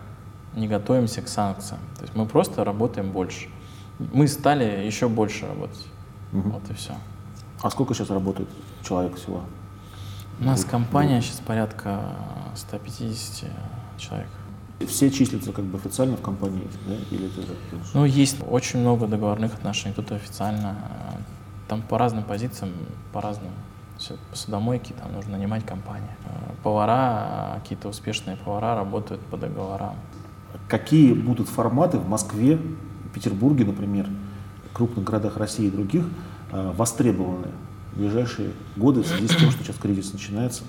не 0.55 0.67
готовимся 0.67 1.21
к 1.21 1.27
санкциям. 1.27 1.79
То 1.97 2.03
есть 2.03 2.15
мы 2.15 2.25
просто 2.25 2.63
работаем 2.63 3.11
больше. 3.11 3.49
Мы 3.99 4.27
стали 4.27 4.85
еще 4.85 5.09
больше 5.09 5.47
работать. 5.47 5.87
Угу. 6.33 6.49
Вот 6.49 6.69
и 6.69 6.73
все. 6.73 6.93
А 7.61 7.69
сколько 7.69 7.93
сейчас 7.93 8.09
работает 8.09 8.49
человек 8.83 9.15
всего? 9.15 9.41
У 10.39 10.43
нас 10.43 10.65
компания 10.65 11.21
сейчас 11.21 11.39
порядка 11.39 12.01
150 12.55 13.49
человек. 13.97 14.27
Все 14.85 15.09
числятся 15.09 15.53
как 15.53 15.63
бы 15.63 15.77
официально 15.77 16.17
в 16.17 16.21
компании, 16.21 16.67
да? 16.85 16.95
Или 17.09 17.27
это 17.27 17.47
Ну, 17.93 18.03
есть 18.03 18.37
очень 18.45 18.79
много 18.79 19.07
договорных 19.07 19.53
отношений, 19.53 19.93
кто-то 19.93 20.15
официально. 20.15 20.75
Там 21.69 21.81
по 21.81 21.97
разным 21.97 22.23
позициям, 22.23 22.73
по-разному. 23.13 23.53
Посудомойки, 24.29 24.91
там 24.91 25.13
нужно 25.13 25.37
нанимать 25.37 25.65
компании. 25.65 26.09
Повара, 26.63 27.59
какие-то 27.61 27.87
успешные 27.87 28.35
повара 28.35 28.75
работают 28.75 29.21
по 29.21 29.37
договорам. 29.37 29.95
Какие 30.67 31.13
будут 31.13 31.47
форматы 31.47 31.97
в 31.97 32.09
Москве 32.09 32.59
Петербурге, 33.13 33.63
например, 33.63 34.09
крупных 34.73 35.05
городах 35.05 35.37
России 35.37 35.67
и 35.67 35.71
других 35.71 36.05
э, 36.51 36.71
востребованы 36.75 37.47
ближайшие 37.95 38.51
годы 38.75 39.01
в 39.01 39.07
связи 39.07 39.27
с 39.27 39.35
тем, 39.35 39.51
что 39.51 39.63
сейчас 39.63 39.77
кризис 39.77 40.13
начинается? 40.13 40.63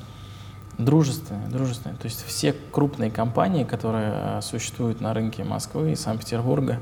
Дружественные, 0.79 1.49
дружественные. 1.49 1.97
То 1.97 2.07
есть 2.07 2.25
все 2.27 2.55
крупные 2.71 3.11
компании, 3.11 3.65
которые 3.65 4.13
э, 4.15 4.41
существуют 4.43 5.01
на 5.01 5.15
рынке 5.15 5.43
Москвы 5.43 5.93
и 5.93 5.97
Санкт-Петербурга, 5.97 6.81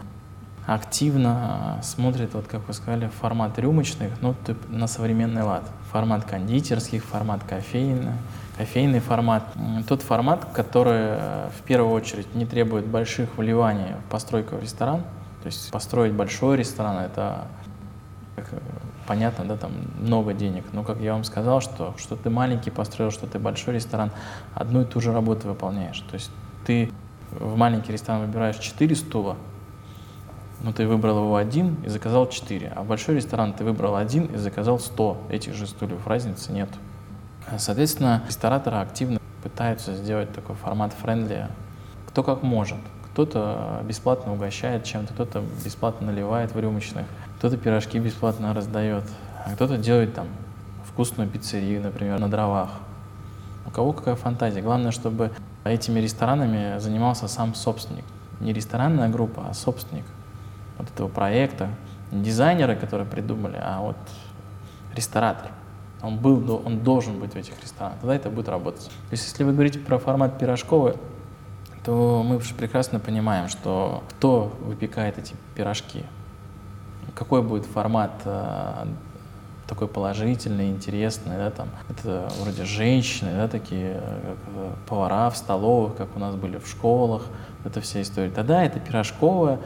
активно 0.66 1.78
смотрят, 1.82 2.34
вот 2.34 2.46
как 2.46 2.66
вы 2.66 2.74
сказали, 2.74 3.10
формат 3.20 3.58
рюмочных, 3.58 4.10
ну, 4.20 4.34
на 4.68 4.86
современный 4.86 5.42
лад. 5.42 5.64
Формат 5.92 6.24
кондитерских, 6.24 7.04
формат 7.04 7.44
кофейный, 7.44 8.14
кофейный 8.56 9.00
формат. 9.00 9.44
Тот 9.86 10.02
формат, 10.02 10.46
который 10.52 11.18
э, 11.18 11.48
в 11.56 11.62
первую 11.62 11.92
очередь 11.92 12.34
не 12.34 12.46
требует 12.46 12.86
больших 12.86 13.36
вливаний 13.36 13.94
в 14.06 14.10
постройку 14.10 14.56
в 14.56 14.62
ресторан. 14.62 15.02
То 15.42 15.46
есть 15.46 15.70
построить 15.70 16.14
большой 16.14 16.56
ресторан— 16.56 16.96
это 16.98 17.46
э, 18.36 18.42
понятно, 19.06 19.44
да, 19.44 19.56
там 19.56 19.72
много 20.00 20.32
денег. 20.34 20.64
Но, 20.72 20.82
как 20.82 21.00
я 21.00 21.12
вам 21.12 21.24
сказал, 21.24 21.60
что, 21.60 21.94
что 21.98 22.16
ты 22.16 22.30
маленький 22.30 22.70
построил, 22.70 23.10
что 23.10 23.26
ты 23.26 23.38
большой 23.38 23.74
ресторан, 23.74 24.10
одну 24.54 24.82
и 24.82 24.84
ту 24.84 25.00
же 25.00 25.12
работу 25.12 25.48
выполняешь. 25.48 26.00
То 26.00 26.14
есть 26.14 26.30
ты 26.66 26.90
в 27.30 27.56
маленький 27.56 27.92
ресторан 27.92 28.22
выбираешь 28.22 28.56
4 28.56 28.94
стула, 28.96 29.36
но 30.62 30.72
ты 30.72 30.86
выбрал 30.86 31.18
его 31.18 31.36
один 31.36 31.76
и 31.84 31.88
заказал 31.88 32.28
4. 32.28 32.72
А 32.74 32.82
в 32.82 32.86
большой 32.86 33.16
ресторан 33.16 33.52
ты 33.52 33.64
выбрал 33.64 33.96
один 33.96 34.26
и 34.26 34.36
заказал 34.36 34.78
100 34.78 35.26
этих 35.30 35.54
же 35.54 35.66
стульев. 35.66 36.06
Разницы 36.06 36.52
нет. 36.52 36.68
Соответственно, 37.58 38.22
рестораторы 38.26 38.78
активно 38.78 39.20
пытаются 39.42 39.94
сделать 39.94 40.32
такой 40.32 40.54
формат 40.54 40.92
френдли, 40.94 41.48
кто 42.08 42.22
как 42.22 42.42
может. 42.42 42.78
Кто-то 43.12 43.82
бесплатно 43.84 44.32
угощает 44.32 44.84
чем-то, 44.84 45.12
кто-то 45.12 45.42
бесплатно 45.64 46.06
наливает 46.08 46.54
в 46.54 46.58
рюмочных, 46.58 47.06
кто-то 47.44 47.58
пирожки 47.58 47.98
бесплатно 47.98 48.54
раздает, 48.54 49.04
а 49.44 49.52
кто-то 49.52 49.76
делает 49.76 50.14
там 50.14 50.28
вкусную 50.86 51.28
пиццерию, 51.28 51.82
например, 51.82 52.18
на 52.18 52.30
дровах. 52.30 52.70
У 53.66 53.70
кого 53.70 53.92
какая 53.92 54.14
фантазия. 54.14 54.62
Главное, 54.62 54.92
чтобы 54.92 55.30
этими 55.62 56.00
ресторанами 56.00 56.78
занимался 56.78 57.28
сам 57.28 57.54
собственник. 57.54 58.06
Не 58.40 58.54
ресторанная 58.54 59.10
группа, 59.10 59.44
а 59.46 59.52
собственник 59.52 60.06
вот 60.78 60.88
этого 60.88 61.08
проекта. 61.08 61.68
Не 62.12 62.22
дизайнеры, 62.22 62.76
которые 62.76 63.06
придумали, 63.06 63.60
а 63.62 63.82
вот 63.82 63.98
ресторатор. 64.94 65.50
Он 66.00 66.16
был, 66.16 66.62
он 66.64 66.78
должен 66.78 67.20
быть 67.20 67.34
в 67.34 67.36
этих 67.36 67.60
ресторанах. 67.62 67.98
Тогда 67.98 68.16
это 68.16 68.30
будет 68.30 68.48
работать. 68.48 68.86
То 68.86 69.10
есть, 69.10 69.26
если 69.26 69.44
вы 69.44 69.52
говорите 69.52 69.80
про 69.80 69.98
формат 69.98 70.38
пирожковый, 70.38 70.94
то 71.84 72.24
мы 72.26 72.38
прекрасно 72.38 73.00
понимаем, 73.00 73.48
что 73.48 74.02
кто 74.08 74.50
выпекает 74.62 75.18
эти 75.18 75.34
пирожки, 75.54 76.04
какой 77.14 77.42
будет 77.42 77.64
формат 77.66 78.12
э, 78.24 78.86
такой 79.66 79.88
положительный, 79.88 80.68
интересный, 80.68 81.36
да, 81.36 81.50
там, 81.50 81.68
это 81.88 82.28
вроде 82.40 82.64
женщины, 82.64 83.30
да, 83.34 83.48
такие 83.48 83.94
как, 83.94 84.54
э, 84.56 84.70
повара 84.88 85.30
в 85.30 85.36
столовых, 85.36 85.96
как 85.96 86.14
у 86.16 86.18
нас 86.18 86.34
были 86.34 86.58
в 86.58 86.68
школах, 86.68 87.26
это 87.64 87.80
вся 87.80 88.02
история. 88.02 88.30
Тогда 88.30 88.62
это 88.62 88.78
пирожковое, 88.80 89.58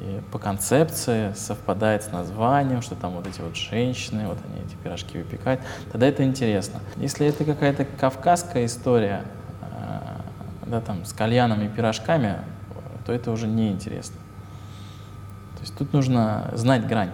и 0.00 0.20
по 0.32 0.38
концепции 0.38 1.32
совпадает 1.34 2.02
с 2.02 2.10
названием, 2.10 2.82
что 2.82 2.94
там 2.94 3.12
вот 3.12 3.26
эти 3.26 3.40
вот 3.40 3.56
женщины, 3.56 4.26
вот 4.26 4.38
они 4.48 4.64
эти 4.66 4.74
пирожки 4.74 5.18
выпекают, 5.18 5.60
тогда 5.90 6.06
это 6.06 6.24
интересно. 6.24 6.80
Если 6.96 7.26
это 7.26 7.44
какая-то 7.44 7.84
кавказская 7.84 8.66
история, 8.66 9.24
э, 9.60 10.00
да, 10.66 10.80
там, 10.80 11.04
с 11.04 11.12
кальяном 11.12 11.62
и 11.62 11.68
пирожками, 11.68 12.38
то 13.06 13.12
это 13.12 13.30
уже 13.30 13.46
неинтересно. 13.46 14.16
То 15.62 15.66
есть 15.66 15.78
тут 15.78 15.92
нужно 15.92 16.50
знать 16.54 16.88
грань, 16.88 17.12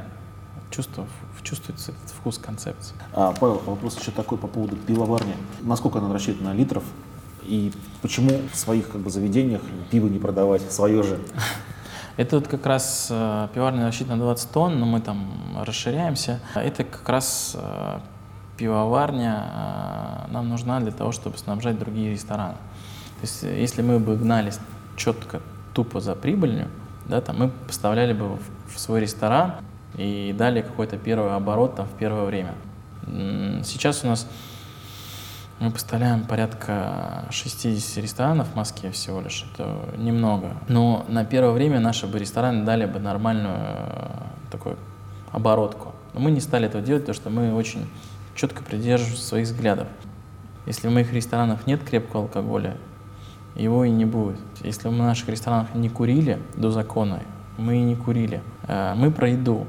чувствовать, 0.70 1.11
чувствуется 1.42 1.92
этот 1.92 2.08
вкус 2.08 2.38
концепции. 2.38 2.96
А, 3.12 3.34
Павел, 3.38 3.61
вопрос 3.66 4.00
еще 4.00 4.11
такой 4.11 4.38
по 4.38 4.46
поводу 4.46 4.74
пивоварни. 4.74 5.37
Насколько 5.61 5.98
она 5.98 6.11
рассчитана 6.11 6.54
на 6.54 6.56
литров? 6.56 6.82
И 7.42 7.70
почему 8.00 8.40
в 8.50 8.56
своих 8.56 8.88
как 8.88 9.02
бы, 9.02 9.11
заведениях 9.11 9.61
пиво 9.90 10.06
не 10.08 10.18
продавать, 10.18 10.62
свое 10.72 11.02
же? 11.02 11.20
Это 12.16 12.38
вот 12.38 12.48
как 12.48 12.64
раз 12.64 13.08
э, 13.11 13.48
пивоварня 13.52 13.87
рассчитана 13.87 14.16
на 14.16 14.22
20 14.22 14.50
тонн, 14.50 14.80
но 14.80 14.87
мы 14.87 15.02
там 15.02 15.30
расширяемся. 15.61 16.40
Это 16.54 16.84
как 16.84 17.06
раз 17.06 17.54
э, 17.54 17.98
пивоварня 18.56 20.26
э, 20.26 20.32
нам 20.32 20.48
нужна 20.48 20.80
для 20.80 20.92
того, 20.92 21.12
чтобы 21.12 21.37
снабжать 21.37 21.78
другие 21.78 22.12
рестораны. 22.12 22.56
То 23.20 23.26
есть 23.26 23.42
если 23.42 23.82
мы 23.82 23.98
бы 23.98 24.16
гнались 24.16 24.58
четко, 24.96 25.42
тупо 25.74 26.00
за 26.00 26.14
прибылью, 26.14 26.68
да, 27.09 27.21
там 27.21 27.38
мы 27.38 27.49
поставляли 27.49 28.12
бы 28.12 28.37
в, 28.66 28.79
свой 28.79 29.01
ресторан 29.01 29.57
и 29.97 30.35
дали 30.37 30.61
какой-то 30.61 30.97
первый 30.99 31.35
оборот 31.35 31.77
там, 31.77 31.87
в 31.87 31.92
первое 31.92 32.25
время. 32.25 32.55
Сейчас 33.64 34.05
у 34.05 34.09
нас 34.09 34.29
мы 35.59 35.73
поставляем 35.73 36.25
порядка 36.25 37.25
60 37.31 38.03
ресторанов 38.03 38.49
в 38.49 38.55
Москве 38.55 38.92
всего 38.92 39.21
лишь. 39.21 39.44
Это 39.53 39.77
немного. 39.97 40.53
Но 40.68 41.05
на 41.09 41.25
первое 41.25 41.53
время 41.53 41.81
наши 41.81 42.07
бы 42.07 42.18
рестораны 42.18 42.64
дали 42.64 42.87
бы 42.87 43.01
нормальную 43.01 43.57
э, 43.59 44.23
такую 44.53 44.77
оборотку. 45.33 45.94
Но 46.14 46.21
мы 46.21 46.31
не 46.31 46.40
стали 46.40 46.66
этого 46.66 46.83
делать, 46.83 47.03
потому 47.03 47.14
что 47.16 47.31
мы 47.31 47.55
очень 47.55 47.88
четко 48.37 48.62
придерживаемся 48.62 49.25
своих 49.25 49.47
взглядов. 49.47 49.88
Если 50.66 50.87
в 50.87 50.92
моих 50.92 51.12
ресторанах 51.12 51.66
нет 51.66 51.83
крепкого 51.83 52.25
алкоголя, 52.25 52.77
его 53.59 53.85
и 53.85 53.90
не 53.90 54.05
будет. 54.05 54.40
Если 54.62 54.88
в 54.88 54.92
наших 54.92 55.29
ресторанах 55.29 55.75
не 55.75 55.88
курили 55.88 56.38
до 56.57 56.71
закона, 56.71 57.21
мы 57.57 57.77
и 57.77 57.83
не 57.83 57.97
курили. 57.97 58.40
Э, 58.66 58.94
мы 58.94 59.11
про 59.11 59.29
еду. 59.29 59.66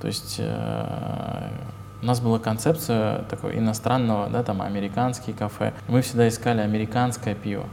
То 0.00 0.08
есть 0.08 0.36
э, 0.38 1.50
у 2.02 2.06
нас 2.06 2.20
была 2.20 2.38
концепция 2.38 3.22
такой 3.30 3.58
иностранного, 3.58 4.28
да, 4.28 4.42
там 4.42 4.60
американские 4.60 5.34
кафе. 5.34 5.72
Мы 5.88 6.02
всегда 6.02 6.28
искали 6.28 6.60
американское 6.60 7.34
пиво. 7.34 7.64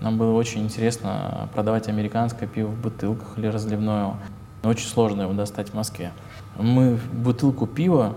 Нам 0.00 0.18
было 0.18 0.32
очень 0.32 0.62
интересно 0.62 1.48
продавать 1.54 1.88
американское 1.88 2.48
пиво 2.48 2.68
в 2.68 2.80
бутылках 2.80 3.38
или 3.38 3.46
разливное. 3.46 4.14
Но 4.62 4.70
очень 4.70 4.88
сложно 4.88 5.22
его 5.22 5.32
достать 5.32 5.70
в 5.70 5.74
Москве. 5.74 6.12
Мы 6.56 6.98
бутылку 7.12 7.66
пива 7.66 8.16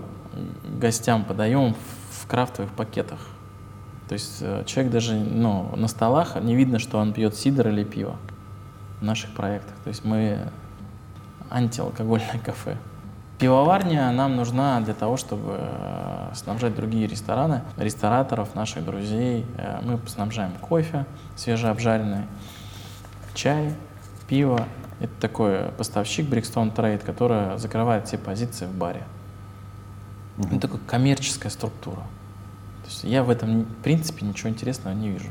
гостям 0.78 1.24
подаем 1.24 1.74
в 2.10 2.26
крафтовых 2.26 2.72
пакетах. 2.72 3.18
То 4.08 4.12
есть 4.12 4.38
э, 4.40 4.62
человек 4.66 4.92
даже 4.92 5.14
ну, 5.14 5.72
на 5.76 5.88
столах 5.88 6.36
не 6.40 6.54
видно, 6.54 6.78
что 6.78 6.98
он 6.98 7.12
пьет 7.12 7.34
сидр 7.34 7.68
или 7.68 7.82
пиво 7.84 8.16
в 9.00 9.04
наших 9.04 9.34
проектах. 9.34 9.74
То 9.82 9.88
есть 9.88 10.04
мы 10.04 10.38
антиалкогольное 11.50 12.40
кафе. 12.44 12.76
Пивоварня 13.38 14.10
нам 14.12 14.36
нужна 14.36 14.80
для 14.80 14.94
того, 14.94 15.16
чтобы 15.16 15.56
э, 15.58 16.30
снабжать 16.34 16.74
другие 16.74 17.06
рестораны, 17.06 17.62
рестораторов, 17.76 18.54
наших 18.54 18.84
друзей. 18.84 19.44
Э, 19.58 19.80
мы 19.82 19.98
снабжаем 20.06 20.52
кофе 20.52 21.04
свежеобжаренный, 21.34 22.26
чай, 23.34 23.74
пиво. 24.28 24.66
Это 25.00 25.12
такой 25.20 25.58
поставщик 25.76 26.26
Брикстон 26.26 26.70
Трейд, 26.70 27.02
который 27.02 27.58
закрывает 27.58 28.06
все 28.06 28.16
позиции 28.16 28.64
в 28.64 28.72
баре. 28.72 29.02
Mm-hmm. 30.38 30.56
Это 30.56 30.60
такая 30.68 30.80
коммерческая 30.86 31.50
структура. 31.50 32.02
То 32.86 32.92
есть 32.92 33.04
я 33.04 33.24
в 33.24 33.30
этом, 33.30 33.62
в 33.64 33.82
принципе, 33.82 34.24
ничего 34.24 34.48
интересного 34.48 34.94
не 34.94 35.10
вижу. 35.10 35.26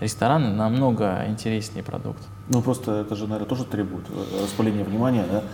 Рестораны 0.00 0.48
намного 0.48 1.24
интереснее 1.28 1.84
продукт. 1.84 2.18
Ну, 2.48 2.62
просто 2.62 3.02
это 3.02 3.14
же, 3.14 3.28
наверное, 3.28 3.48
тоже 3.48 3.64
требует 3.64 4.06
э, 4.10 4.42
распыления 4.42 4.82
внимания, 4.82 5.24
да? 5.30 5.44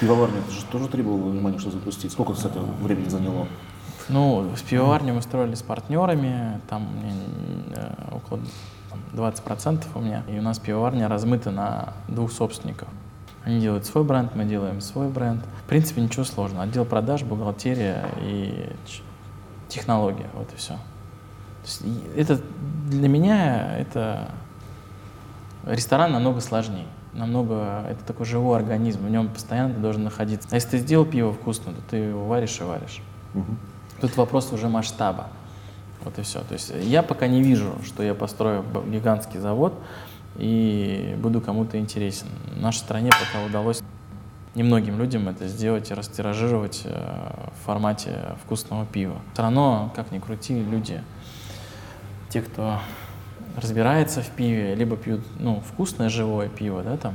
Пивоварня 0.00 0.40
это 0.40 0.50
же 0.50 0.64
тоже 0.64 0.88
требовало 0.88 1.30
внимания, 1.30 1.60
что 1.60 1.70
запустить. 1.70 2.10
Сколько, 2.10 2.32
кстати, 2.32 2.58
времени 2.82 3.08
заняло? 3.08 3.46
Ну, 4.08 4.50
с 4.56 4.62
пивоварню 4.62 5.14
мы 5.14 5.22
строили 5.22 5.54
с 5.54 5.62
партнерами, 5.62 6.60
там 6.68 6.88
э, 7.72 7.92
около 8.10 8.40
там, 8.88 8.98
20% 9.14 9.84
у 9.94 10.00
меня, 10.00 10.24
и 10.28 10.40
у 10.40 10.42
нас 10.42 10.58
пивоварня 10.58 11.06
размыта 11.06 11.52
на 11.52 11.92
двух 12.08 12.32
собственников. 12.32 12.88
Они 13.44 13.60
делают 13.60 13.86
свой 13.86 14.02
бренд, 14.02 14.34
мы 14.34 14.44
делаем 14.44 14.80
свой 14.80 15.08
бренд. 15.08 15.44
В 15.64 15.68
принципе, 15.68 16.00
ничего 16.00 16.24
сложного. 16.24 16.64
Отдел 16.64 16.84
продаж, 16.84 17.22
бухгалтерия 17.22 18.08
и 18.22 18.72
технология, 19.70 20.28
вот 20.34 20.52
и 20.52 20.56
все. 20.56 20.78
это 22.16 22.40
для 22.88 23.08
меня 23.08 23.78
это 23.78 24.30
Ресторан 25.64 26.12
намного 26.12 26.40
сложнее. 26.40 26.86
Намного, 27.12 27.84
это 27.90 28.04
такой 28.04 28.24
живой 28.24 28.56
организм, 28.56 29.04
в 29.04 29.10
нем 29.10 29.28
постоянно 29.28 29.74
ты 29.74 29.80
должен 29.80 30.04
находиться. 30.04 30.48
А 30.52 30.54
если 30.54 30.70
ты 30.70 30.78
сделал 30.78 31.04
пиво 31.04 31.32
вкусно, 31.32 31.72
то 31.72 31.80
ты 31.90 31.96
его 31.96 32.24
варишь 32.24 32.58
и 32.60 32.62
варишь. 32.62 33.02
Угу. 33.34 33.56
Тут 34.00 34.16
вопрос 34.16 34.52
уже 34.52 34.68
масштаба. 34.68 35.26
Вот 36.04 36.18
и 36.18 36.22
все. 36.22 36.40
То 36.40 36.54
есть 36.54 36.72
я 36.82 37.02
пока 37.02 37.26
не 37.26 37.42
вижу, 37.42 37.74
что 37.84 38.02
я 38.02 38.14
построю 38.14 38.64
гигантский 38.86 39.40
завод 39.40 39.74
и 40.36 41.16
буду 41.20 41.40
кому-то 41.40 41.78
интересен. 41.78 42.28
В 42.56 42.60
нашей 42.60 42.78
стране 42.78 43.10
пока 43.10 43.44
удалось 43.44 43.82
немногим 44.54 44.98
людям 44.98 45.28
это 45.28 45.46
сделать 45.48 45.90
и 45.90 45.94
растиражировать 45.94 46.82
э, 46.84 47.50
в 47.54 47.66
формате 47.66 48.36
вкусного 48.44 48.86
пива. 48.86 49.16
Все 49.32 49.42
равно, 49.42 49.92
как 49.94 50.10
ни 50.10 50.18
крути, 50.18 50.62
люди, 50.62 51.02
те, 52.30 52.42
кто 52.42 52.80
разбирается 53.56 54.22
в 54.22 54.28
пиве, 54.30 54.74
либо 54.74 54.96
пьют 54.96 55.24
ну, 55.38 55.60
вкусное 55.60 56.08
живое 56.08 56.48
пиво, 56.48 56.82
да, 56.82 56.96
там, 56.96 57.14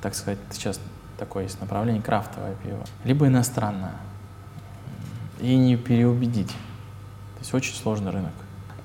так 0.00 0.14
сказать, 0.14 0.38
сейчас 0.50 0.80
такое 1.18 1.44
есть 1.44 1.60
направление, 1.60 2.02
крафтовое 2.02 2.54
пиво, 2.62 2.84
либо 3.04 3.26
иностранное. 3.26 3.96
И 5.40 5.56
не 5.56 5.76
переубедить. 5.76 6.48
То 6.48 7.40
есть 7.40 7.54
очень 7.54 7.74
сложный 7.74 8.10
рынок. 8.10 8.32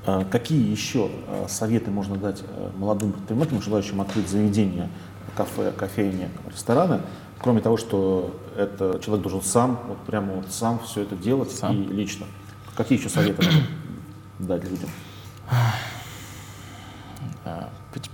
А 0.05 0.23
какие 0.23 0.69
еще 0.69 1.09
а, 1.27 1.47
советы 1.49 1.91
можно 1.91 2.15
дать 2.15 2.43
а, 2.47 2.71
молодым 2.77 3.11
предпринимателям, 3.11 3.61
желающим 3.61 3.99
открыть 4.01 4.29
заведение, 4.29 4.89
кафе, 5.35 5.71
кофейни, 5.71 6.29
рестораны, 6.47 7.01
кроме 7.45 7.61
того, 7.61 7.77
что 7.77 8.35
это 8.57 8.99
человек 9.05 9.21
должен 9.21 9.43
сам, 9.43 9.79
вот 9.87 9.99
прямо 9.99 10.33
вот 10.33 10.47
сам 10.49 10.79
все 10.79 11.01
это 11.01 11.15
делать 11.15 11.51
сам. 11.51 11.75
и 11.75 11.85
лично? 11.93 12.25
Какие 12.75 12.97
еще 12.97 13.07
советы 13.07 13.45
дать 14.39 14.63
людям? 14.63 14.89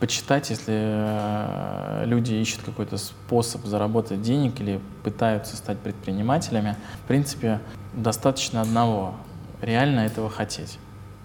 почитать, 0.01 0.49
если 0.49 0.73
э, 0.75 2.03
люди 2.07 2.33
ищут 2.33 2.59
какой-то 2.63 2.97
способ 2.97 3.65
заработать 3.65 4.21
денег 4.21 4.59
или 4.59 4.81
пытаются 5.03 5.55
стать 5.55 5.79
предпринимателями, 5.79 6.75
в 7.05 7.07
принципе, 7.07 7.61
достаточно 7.93 8.59
одного— 8.59 9.15
реально 9.61 10.01
этого 10.01 10.29
хотеть, 10.29 10.77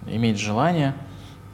иметь 0.07 0.39
желание 0.39 0.95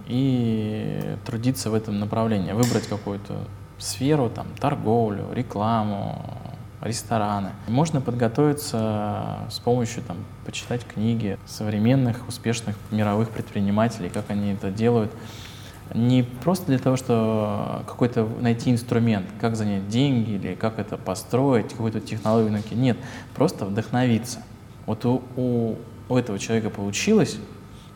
и 0.06 1.16
трудиться 1.24 1.70
в 1.70 1.74
этом 1.74 1.98
направлении, 1.98 2.52
выбрать 2.52 2.86
какую-то 2.88 3.38
сферу, 3.82 4.30
там, 4.30 4.46
торговлю, 4.58 5.26
рекламу, 5.32 6.24
рестораны. 6.80 7.50
Можно 7.68 8.00
подготовиться 8.00 9.46
с 9.50 9.58
помощью, 9.58 10.02
там, 10.02 10.18
почитать 10.44 10.84
книги 10.86 11.38
современных, 11.46 12.28
успешных 12.28 12.76
мировых 12.90 13.30
предпринимателей, 13.30 14.08
как 14.08 14.30
они 14.30 14.52
это 14.52 14.70
делают, 14.70 15.12
не 15.94 16.22
просто 16.22 16.66
для 16.66 16.78
того, 16.78 16.96
что 16.96 17.82
какой-то 17.86 18.26
найти 18.40 18.70
инструмент, 18.70 19.26
как 19.40 19.56
занять 19.56 19.88
деньги 19.88 20.32
или 20.32 20.54
как 20.54 20.78
это 20.78 20.96
построить, 20.96 21.70
какую-то 21.70 22.00
технологию 22.00 22.52
науки. 22.52 22.74
Нет, 22.74 22.96
просто 23.34 23.66
вдохновиться. 23.66 24.42
Вот 24.86 25.04
у, 25.04 25.22
у, 25.36 25.76
у 26.08 26.16
этого 26.16 26.38
человека 26.38 26.70
получилось, 26.70 27.36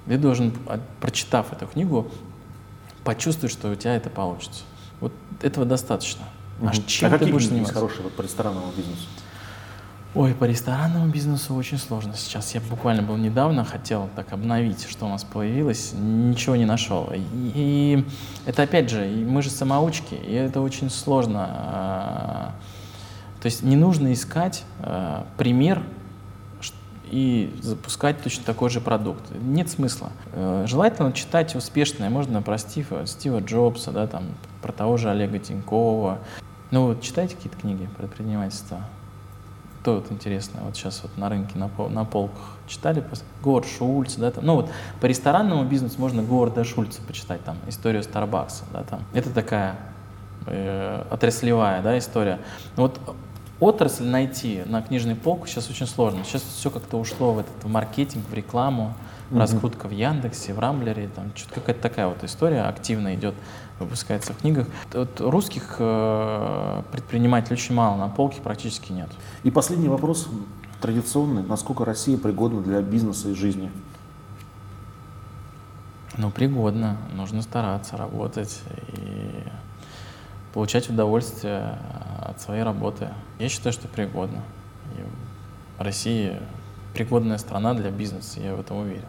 ты 0.06 0.18
должен, 0.18 0.52
прочитав 1.00 1.52
эту 1.52 1.66
книгу, 1.66 2.10
почувствовать, 3.02 3.52
что 3.52 3.70
у 3.70 3.74
тебя 3.74 3.96
это 3.96 4.10
получится. 4.10 4.64
Вот 5.00 5.12
этого 5.42 5.66
достаточно. 5.66 6.24
А 6.60 6.66
угу. 6.66 6.72
чем 6.86 7.12
а 7.12 7.18
ты 7.18 7.26
будешь 7.26 7.48
заниматься? 7.48 7.74
хорошие 7.74 8.02
вот 8.02 8.14
по 8.14 8.22
ресторанному 8.22 8.72
бизнесу? 8.76 9.06
Ой, 10.14 10.32
по 10.32 10.44
ресторанному 10.44 11.08
бизнесу 11.08 11.54
очень 11.54 11.76
сложно 11.76 12.14
сейчас. 12.16 12.54
Я 12.54 12.62
буквально 12.62 13.02
был 13.02 13.18
недавно, 13.18 13.66
хотел 13.66 14.08
так 14.16 14.32
обновить, 14.32 14.88
что 14.88 15.04
у 15.04 15.08
нас 15.10 15.24
появилось, 15.24 15.92
ничего 15.92 16.56
не 16.56 16.64
нашел. 16.64 17.12
И, 17.14 17.20
и 17.54 18.04
это 18.46 18.62
опять 18.62 18.88
же, 18.88 19.04
мы 19.04 19.42
же 19.42 19.50
самоучки, 19.50 20.14
и 20.14 20.32
это 20.32 20.62
очень 20.62 20.88
сложно. 20.88 21.46
А, 21.50 22.54
то 23.42 23.46
есть 23.46 23.62
не 23.62 23.76
нужно 23.76 24.14
искать 24.14 24.64
а, 24.80 25.26
пример 25.36 25.82
и 27.10 27.54
запускать 27.60 28.22
точно 28.22 28.44
такой 28.44 28.70
же 28.70 28.80
продукт. 28.80 29.22
Нет 29.40 29.70
смысла. 29.70 30.10
Э, 30.32 30.64
желательно 30.66 31.12
читать 31.12 31.54
успешное, 31.54 32.10
можно 32.10 32.42
про 32.42 32.58
Стива, 32.58 33.06
Стива 33.06 33.40
Джобса, 33.40 33.92
да, 33.92 34.06
там, 34.06 34.24
про 34.66 34.72
того 34.72 34.96
же 34.96 35.10
Олега 35.10 35.38
Тинькова. 35.38 36.18
Ну 36.72 36.86
вот 36.88 37.00
читайте 37.00 37.36
какие-то 37.36 37.56
книги 37.56 37.88
про 37.96 38.06
предпринимательство 38.06 38.80
кто 39.80 39.94
вот 39.94 40.10
интересно, 40.10 40.62
вот 40.64 40.74
сейчас 40.74 41.00
вот 41.04 41.16
на 41.16 41.28
рынке, 41.28 41.56
на, 41.56 41.68
пол, 41.68 41.88
на 41.88 42.04
полках 42.04 42.56
читали, 42.66 43.04
Говард 43.40 43.68
Шульц, 43.68 44.16
да, 44.16 44.32
там, 44.32 44.44
ну 44.44 44.56
вот 44.56 44.68
по 45.00 45.06
ресторанному 45.06 45.64
бизнесу 45.64 46.00
можно 46.00 46.24
Говарда 46.24 46.64
Шульца 46.64 47.00
почитать, 47.02 47.44
там, 47.44 47.56
историю 47.68 48.02
Старбакса, 48.02 48.64
да, 48.72 48.82
там, 48.82 49.04
это 49.12 49.30
такая 49.30 49.76
э, 50.46 51.04
отраслевая, 51.08 51.82
да, 51.82 51.96
история. 51.98 52.40
Вот 52.74 52.98
отрасль 53.60 54.06
найти 54.06 54.64
на 54.66 54.82
книжной 54.82 55.14
полку 55.14 55.46
сейчас 55.46 55.70
очень 55.70 55.86
сложно, 55.86 56.24
сейчас 56.24 56.42
все 56.42 56.68
как-то 56.72 56.96
ушло 56.96 57.32
в 57.32 57.38
этот 57.38 57.62
в 57.62 57.68
маркетинг, 57.68 58.24
в 58.28 58.34
рекламу, 58.34 58.92
mm-hmm. 59.30 59.38
раскрутка 59.38 59.86
в 59.86 59.92
Яндексе, 59.92 60.52
в 60.52 60.58
Рамблере, 60.58 61.08
там, 61.14 61.30
что-то 61.36 61.60
какая-то 61.60 61.80
такая 61.80 62.08
вот 62.08 62.24
история 62.24 62.62
активно 62.62 63.14
идет 63.14 63.36
выпускается 63.78 64.32
в 64.32 64.38
книгах. 64.38 64.66
Вот 64.92 65.20
русских 65.20 65.76
э, 65.78 66.82
предпринимателей 66.92 67.54
очень 67.54 67.74
мало, 67.74 67.96
на 67.96 68.08
полке 68.08 68.40
практически 68.40 68.92
нет. 68.92 69.10
И 69.42 69.50
последний 69.50 69.88
вопрос 69.88 70.28
традиционный. 70.80 71.42
Насколько 71.42 71.84
Россия 71.84 72.16
пригодна 72.16 72.62
для 72.62 72.80
бизнеса 72.80 73.28
и 73.28 73.34
жизни? 73.34 73.70
Ну, 76.16 76.30
пригодно. 76.30 76.96
Нужно 77.12 77.42
стараться, 77.42 77.96
работать 77.96 78.62
и 78.96 79.42
получать 80.54 80.88
удовольствие 80.88 81.78
от 82.22 82.40
своей 82.40 82.62
работы. 82.62 83.10
Я 83.38 83.48
считаю, 83.48 83.72
что 83.74 83.88
пригодно. 83.88 84.42
И 84.96 85.82
Россия 85.82 86.40
пригодная 86.94 87.36
страна 87.36 87.74
для 87.74 87.90
бизнеса, 87.90 88.40
я 88.40 88.54
в 88.54 88.60
этом 88.60 88.78
уверен. 88.78 89.04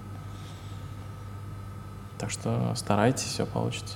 Так 2.17 2.32
что 2.32 2.73
старайтесь, 2.75 3.27
все 3.27 3.45
получится. 3.45 3.95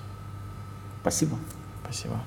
Спасибо. 1.01 1.37
Спасибо. 1.83 2.19